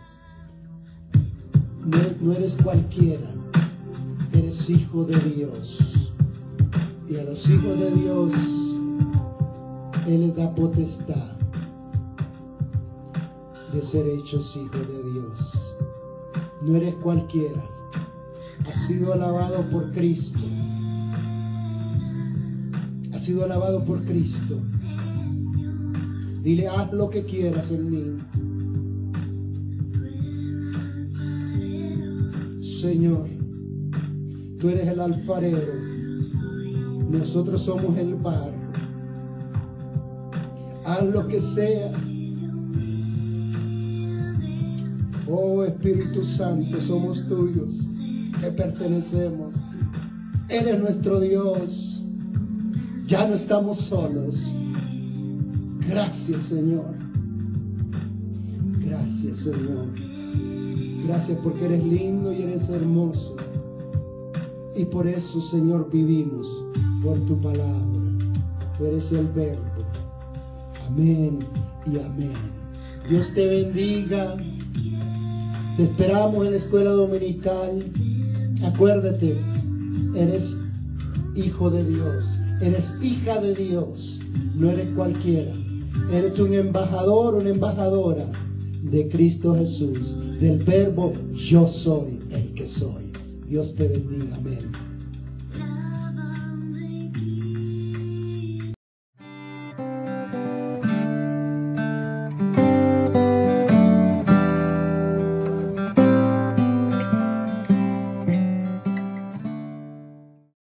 No, 1.86 2.34
eres 2.34 2.58
cualquiera. 2.58 3.28
Eres 4.34 4.70
hijo 4.70 5.06
de 5.06 5.18
Dios. 5.20 6.12
Y 7.08 7.16
a 7.16 7.24
los 7.24 7.50
hijos 7.50 7.80
de 7.80 7.92
Dios, 7.92 8.34
Él 10.08 10.22
les 10.22 10.36
da 10.36 10.54
potestad 10.54 11.38
de 13.74 13.82
ser 13.82 14.08
hechos 14.08 14.56
hijos 14.56 14.88
de 14.88 15.12
Dios. 15.12 15.76
No 16.62 16.76
eres 16.76 16.94
cualquiera. 16.96 17.64
Has 18.68 18.76
sido 18.88 19.14
alabado 19.14 19.68
por 19.70 19.92
Cristo. 19.92 20.40
Has 23.14 23.24
sido 23.24 23.46
alabado 23.46 23.84
por 23.84 24.04
Cristo. 24.06 24.60
Dile, 26.44 26.68
haz 26.68 26.92
lo 26.94 27.10
que 27.10 27.26
quieras 27.26 27.72
en 27.72 27.90
mí. 27.90 28.18
Señor, 32.82 33.28
tú 34.60 34.70
eres 34.70 34.88
el 34.88 35.00
alfarero. 35.00 35.74
Nosotros 37.10 37.64
somos 37.64 37.98
el 37.98 38.16
barro. 38.16 38.54
Haz 40.86 41.06
lo 41.06 41.28
que 41.28 41.40
sea 41.40 41.92
Oh 45.32 45.64
Espíritu 45.64 46.24
Santo, 46.24 46.82
somos 46.82 47.28
tuyos, 47.28 47.86
te 48.42 48.52
pertenecemos. 48.52 49.56
Eres 50.48 50.80
nuestro 50.80 51.20
Dios. 51.20 52.04
Ya 53.06 53.28
no 53.28 53.36
estamos 53.36 53.78
solos. 53.78 54.44
Gracias 55.88 56.44
Señor. 56.44 56.96
Gracias 58.80 59.38
Señor. 59.38 59.90
Gracias 61.10 61.39
porque 61.41 61.66
eres 61.66 61.84
lindo 61.84 62.32
y 62.32 62.43
eres 62.43 62.70
hermoso. 62.70 63.36
Y 64.76 64.86
por 64.86 65.07
eso 65.07 65.41
Señor 65.41 65.89
vivimos 65.91 66.64
por 67.03 67.20
tu 67.26 67.36
palabra. 67.41 67.99
Tú 68.78 68.86
eres 68.86 69.12
el 69.12 69.26
verbo. 69.30 69.64
Amén 70.86 71.39
y 71.88 71.97
amén. 71.97 72.38
Dios 73.10 73.34
te 73.34 73.43
bendiga. 73.43 74.36
Te 75.78 75.86
esperamos 75.86 76.45
en 76.45 76.51
la 76.51 76.57
escuela 76.57 76.91
dominical. 76.91 77.91
Acuérdate, 78.64 79.36
eres 80.16 80.60
hijo 81.34 81.72
de 81.72 81.86
Dios, 81.86 82.38
eres 82.62 82.93
hija 83.01 83.41
de 83.41 83.55
Dios, 83.55 84.20
no 84.53 84.70
eres 84.70 84.93
cualquiera. 84.95 85.55
Eres 86.12 86.38
un 86.38 86.53
embajador, 86.53 87.34
una 87.34 87.49
embajadora 87.49 88.30
de 88.84 89.10
Cristo 89.10 89.55
Jesús, 89.55 90.16
del 90.40 90.60
verbo 90.60 91.14
yo 91.34 91.68
soy 91.68 92.20
el 92.32 92.54
que 92.54 92.66
soy. 92.66 93.12
Dios 93.48 93.76
te 93.76 93.88
bendiga. 93.88 94.36
Amén. 94.36 94.89